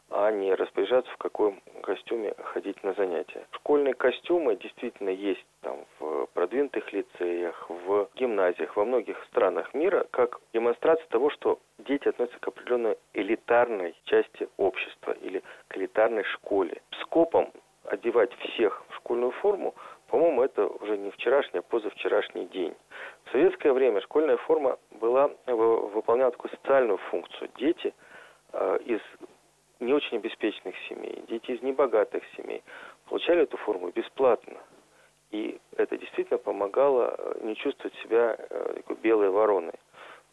а 0.09 0.31
не 0.31 0.53
распоряжаться, 0.53 1.11
в 1.11 1.17
каком 1.17 1.59
костюме 1.81 2.33
ходить 2.37 2.81
на 2.83 2.93
занятия. 2.93 3.45
Школьные 3.51 3.93
костюмы 3.93 4.55
действительно 4.55 5.09
есть 5.09 5.45
там 5.61 5.85
в 5.99 6.27
продвинутых 6.33 6.93
лицеях, 6.93 7.69
в 7.69 8.07
гимназиях, 8.15 8.75
во 8.77 8.85
многих 8.85 9.21
странах 9.25 9.73
мира, 9.73 10.07
как 10.11 10.39
демонстрация 10.53 11.07
того, 11.07 11.29
что 11.31 11.59
дети 11.79 12.07
относятся 12.07 12.39
к 12.39 12.47
определенной 12.47 12.97
элитарной 13.13 13.95
части 14.05 14.47
общества 14.57 15.11
или 15.11 15.43
к 15.67 15.77
элитарной 15.77 16.23
школе. 16.23 16.81
Скопом 17.01 17.51
одевать 17.85 18.33
всех 18.33 18.83
в 18.89 18.95
школьную 18.95 19.31
форму, 19.31 19.73
по-моему, 20.07 20.43
это 20.43 20.67
уже 20.67 20.97
не 20.97 21.09
вчерашний, 21.11 21.59
а 21.59 21.63
позавчерашний 21.63 22.45
день. 22.45 22.75
В 23.25 23.31
советское 23.31 23.73
время 23.73 23.99
школьная 24.01 24.37
форма 24.37 24.77
была, 24.91 25.31
выполняла 25.47 26.31
такую 26.31 26.51
социальную 26.51 26.97
функцию. 27.09 27.49
Дети 27.57 27.93
э, 28.51 28.79
из 28.85 29.01
не 29.79 29.93
очень 29.93 30.17
обеспеченных 30.17 30.75
семей, 30.87 31.23
дети 31.27 31.51
из 31.51 31.61
небогатых 31.61 32.23
семей 32.37 32.63
получали 33.09 33.41
эту 33.41 33.57
форму 33.57 33.89
бесплатно. 33.89 34.59
И 35.31 35.59
это 35.77 35.97
действительно 35.97 36.37
помогало 36.37 37.15
э, 37.17 37.39
не 37.41 37.55
чувствовать 37.55 37.95
себя 38.03 38.37
э, 38.37 38.81
белой 39.01 39.29
вороной. 39.29 39.73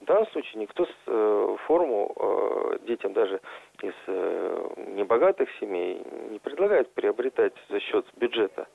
В 0.01 0.07
данном 0.07 0.27
случае 0.29 0.63
никто 0.63 0.87
э, 1.07 1.57
форму 1.67 2.15
э, 2.17 2.79
детям 2.87 3.13
даже 3.13 3.41
из 3.83 3.93
э, 4.07 4.75
небогатых 4.89 5.49
семей 5.61 6.03
не 6.31 6.39
предлагает 6.39 6.91
приобретать 6.95 7.53
за 7.69 7.81
счет 7.81 8.07
бюджета. 8.17 8.67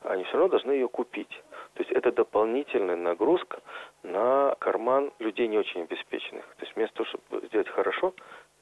Они 0.00 0.24
все 0.24 0.32
равно 0.32 0.48
должны 0.48 0.72
ее 0.72 0.88
купить. 0.88 1.30
То 1.74 1.82
есть 1.82 1.92
это 1.92 2.10
дополнительная 2.10 2.96
нагрузка 2.96 3.60
на 4.02 4.56
карман 4.58 5.12
людей 5.20 5.46
не 5.46 5.58
очень 5.58 5.82
обеспеченных. 5.82 6.44
То 6.56 6.64
есть 6.64 6.74
вместо 6.74 6.96
того, 6.96 7.08
чтобы 7.08 7.46
сделать 7.46 7.68
хорошо, 7.68 8.12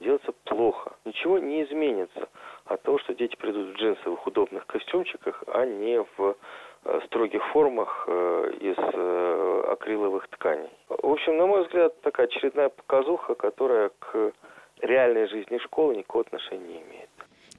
делаться 0.01 0.33
плохо. 0.45 0.97
Ничего 1.07 1.39
не 1.39 1.62
изменится 1.64 2.29
от 2.71 2.83
того, 2.83 2.99
что 2.99 3.14
дети 3.14 3.35
придут 3.37 3.75
в 3.75 3.79
джинсовых 3.79 4.27
удобных 4.27 4.64
костюмчиках, 4.66 5.43
а 5.49 5.66
не 5.66 6.01
в 6.01 6.37
э, 6.85 7.01
строгих 7.07 7.45
формах 7.53 8.05
э, 8.07 8.53
из 8.61 8.77
э, 8.79 9.64
акриловых 9.73 10.29
тканей. 10.29 10.71
В 10.89 11.11
общем, 11.11 11.37
на 11.37 11.47
мой 11.47 11.64
взгляд, 11.64 12.01
такая 12.03 12.27
очередная 12.27 12.68
показуха, 12.68 13.35
которая 13.35 13.91
к 13.99 14.33
реальной 14.81 15.29
жизни 15.29 15.59
школы 15.59 15.97
никакого 15.97 16.25
отношения 16.25 16.64
не 16.64 16.83
имеет. 16.83 17.11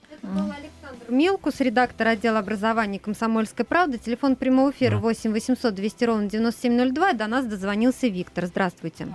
Это 0.10 0.28
был 0.28 0.52
Александр 0.52 1.06
Мелкус, 1.10 1.60
редактор 1.62 2.08
отдела 2.08 2.40
образования 2.40 3.00
«Комсомольской 3.00 3.66
правды». 3.66 3.98
Телефон 3.98 4.36
прямого 4.38 4.72
эфира 4.72 4.98
8 4.98 5.32
800 5.32 5.74
200 5.74 6.06
ровно 6.06 6.30
9702. 6.30 7.14
До 7.14 7.28
нас 7.28 7.46
дозвонился 7.46 8.08
Виктор. 8.08 8.46
Здравствуйте. 8.46 9.08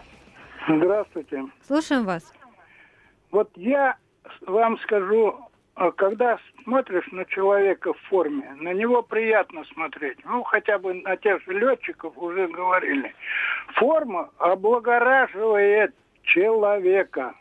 Здравствуйте. 0.68 1.44
Слушаем 1.66 2.04
вас. 2.04 2.32
Вот 3.30 3.50
я 3.56 3.96
вам 4.46 4.78
скажу, 4.80 5.45
когда 5.96 6.38
смотришь 6.64 7.06
на 7.12 7.24
человека 7.26 7.92
в 7.92 8.00
форме, 8.08 8.50
на 8.58 8.72
него 8.72 9.02
приятно 9.02 9.62
смотреть. 9.74 10.18
Ну, 10.24 10.42
хотя 10.42 10.78
бы 10.78 10.94
на 10.94 11.16
тех 11.16 11.42
же 11.44 11.52
летчиков 11.52 12.16
уже 12.16 12.48
говорили. 12.48 13.14
Форма 13.74 14.30
облагораживает 14.38 15.94
человека. 16.22 17.34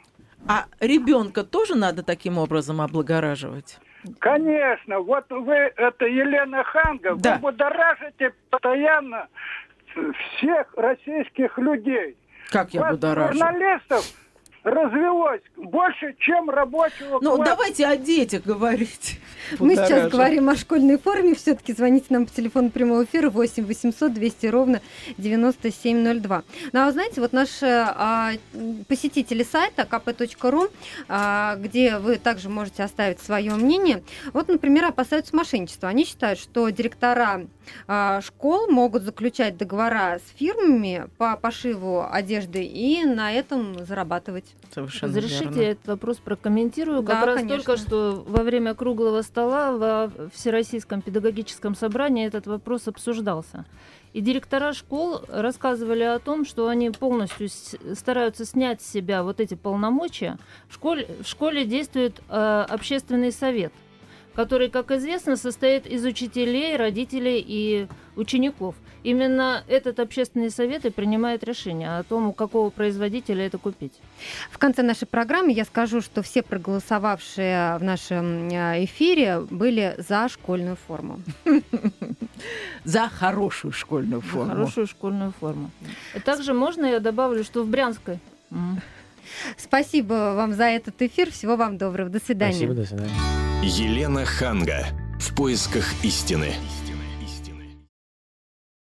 А 0.48 0.66
ребенка 0.82 1.44
тоже 1.44 1.76
надо 1.76 2.04
таким 2.04 2.38
образом 2.38 2.82
облагораживать? 2.82 3.80
Конечно. 4.20 5.00
Вот 5.00 5.26
вы, 5.30 5.56
это 5.56 6.06
Елена 6.06 6.64
Ханга, 6.64 7.16
да. 7.16 7.36
вы 7.36 7.52
будоражите 7.52 8.34
постоянно 8.50 9.28
всех 10.38 10.74
российских 10.76 11.58
людей. 11.58 12.18
Как 12.52 12.74
я 12.74 12.82
Вас, 12.82 12.92
будоражу? 12.96 13.34
журналистов 13.34 14.06
развелось 14.66 15.42
больше, 15.56 16.16
чем 16.18 16.50
рабочего 16.50 17.20
Ну, 17.22 17.36
класса. 17.36 17.52
давайте 17.52 17.86
о 17.86 17.96
детях 17.96 18.44
говорить. 18.44 19.20
Мы 19.60 19.76
сейчас 19.76 20.10
говорим 20.12 20.50
о 20.50 20.56
школьной 20.56 20.98
форме. 20.98 21.36
Все-таки 21.36 21.72
звоните 21.74 22.08
нам 22.10 22.26
по 22.26 22.34
телефону 22.34 22.72
прямого 22.72 23.04
эфира 23.04 23.30
8 23.30 23.64
800 23.64 24.12
200 24.12 24.48
ровно 24.48 24.82
9702. 25.20 26.44
Ну, 26.74 26.80
а 26.80 26.86
вы 26.88 26.92
знаете, 26.94 27.22
вот 27.22 27.32
наши 27.32 27.68
а, 27.68 28.32
посетители 28.88 29.44
сайта 29.44 29.84
kp.ru, 29.84 30.72
а, 31.08 31.56
где 31.58 32.00
вы 32.00 32.18
также 32.18 32.50
можете 32.50 32.84
оставить 32.84 33.22
свое 33.22 33.54
мнение, 33.54 34.04
вот, 34.34 34.48
например, 34.48 34.86
опасаются 34.86 35.36
мошенничества. 35.36 35.90
Они 35.90 36.06
считают, 36.06 36.40
что 36.40 36.68
директора 36.70 37.46
школ 38.22 38.68
могут 38.70 39.04
заключать 39.04 39.58
договора 39.58 40.20
с 40.20 40.38
фирмами 40.38 41.08
по 41.18 41.36
пошиву 41.38 42.06
одежды 42.10 42.64
и 42.64 43.04
на 43.06 43.32
этом 43.32 43.86
зарабатывать. 43.86 44.46
Совершенно 44.74 45.14
Разрешите, 45.16 45.46
верно. 45.46 45.62
этот 45.62 45.88
вопрос 45.88 46.18
прокомментирую. 46.18 47.02
Да, 47.02 47.14
как 47.16 47.26
раз 47.26 47.36
конечно. 47.38 47.58
только 47.58 47.78
что 47.78 48.24
во 48.28 48.44
время 48.44 48.74
круглого 48.74 49.22
стола 49.22 49.72
во 49.72 50.12
Всероссийском 50.34 51.02
педагогическом 51.02 51.76
собрании 51.76 52.26
этот 52.26 52.48
вопрос 52.48 52.88
обсуждался. 52.88 53.66
И 54.14 54.22
директора 54.22 54.72
школ 54.72 55.22
рассказывали 55.28 56.04
о 56.04 56.20
том, 56.20 56.46
что 56.46 56.70
они 56.70 56.90
полностью 56.90 57.50
с- 57.50 57.76
стараются 57.96 58.46
снять 58.46 58.82
с 58.82 58.90
себя 58.90 59.24
вот 59.24 59.42
эти 59.42 59.56
полномочия. 59.56 60.38
В 60.70 60.74
школе, 60.76 61.06
в 61.22 61.28
школе 61.28 61.66
действует 61.66 62.22
э, 62.30 62.66
общественный 62.70 63.34
совет, 63.34 63.74
который, 64.36 64.70
как 64.70 64.92
известно, 64.92 65.38
состоит 65.38 65.88
из 65.88 66.04
учителей, 66.06 66.76
родителей 66.76 67.44
и 67.46 67.88
учеников. 68.16 68.76
Именно 69.04 69.64
этот 69.68 70.00
общественный 70.00 70.50
совет 70.50 70.86
и 70.86 70.90
принимает 70.90 71.44
решение 71.44 71.98
о 71.98 72.04
том, 72.04 72.28
у 72.28 72.34
какого 72.34 72.70
производителя 72.70 73.46
это 73.46 73.58
купить. 73.58 73.94
В 74.50 74.58
конце 74.58 74.82
нашей 74.82 75.08
программы 75.08 75.52
я 75.52 75.64
скажу, 75.64 76.02
что 76.02 76.22
все 76.22 76.42
проголосовавшие 76.42 77.78
в 77.78 77.84
нашем 77.84 78.50
э, 78.50 78.84
эфире 78.86 79.42
были 79.42 79.96
за 79.98 80.28
школьную 80.28 80.76
форму. 80.76 81.20
За 82.84 83.08
хорошую 83.08 83.72
школьную 83.72 84.22
За 84.22 84.28
форму. 84.28 84.52
Хорошую 84.52 84.88
школьную 84.88 85.34
форму. 85.40 85.72
Также 86.26 86.54
можно 86.54 86.86
я 86.86 87.00
добавлю, 87.00 87.44
что 87.44 87.64
в 87.64 87.68
Брянской 87.68 88.20
Спасибо 89.58 90.34
вам 90.36 90.54
за 90.54 90.66
этот 90.66 91.02
эфир. 91.02 91.32
Всего 91.32 91.56
вам 91.56 91.78
доброго. 91.78 92.10
До 92.10 92.20
свидания. 92.20 92.54
Спасибо, 92.54 92.74
до 92.74 92.86
свидания. 92.86 93.12
Елена 93.64 94.26
Ханга. 94.26 94.88
В 95.20 95.36
поисках 95.36 95.86
истины. 96.04 96.54